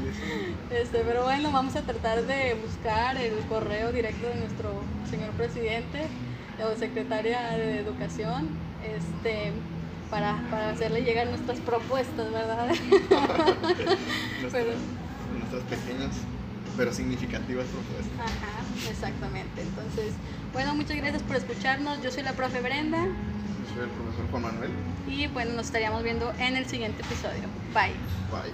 [0.71, 4.71] Este, pero bueno, vamos a tratar de buscar el correo directo de nuestro
[5.11, 6.07] señor presidente
[6.63, 8.49] o secretaria de Educación,
[8.85, 9.53] este,
[10.11, 12.69] para, para hacerle llegar nuestras propuestas, ¿verdad?
[14.53, 14.73] Pero-
[15.53, 16.11] Nuestras pequeñas
[16.77, 18.19] pero significativas propuestas.
[18.19, 19.61] Ajá, exactamente.
[19.61, 20.15] Entonces,
[20.53, 22.03] bueno, muchas gracias por escucharnos.
[22.03, 24.71] Yo soy la profe Brenda Yo soy el profesor Juan Manuel.
[25.07, 27.43] y bueno, nos estaríamos viendo en el siguiente episodio.
[27.75, 27.93] Bye.
[28.31, 28.53] Bye.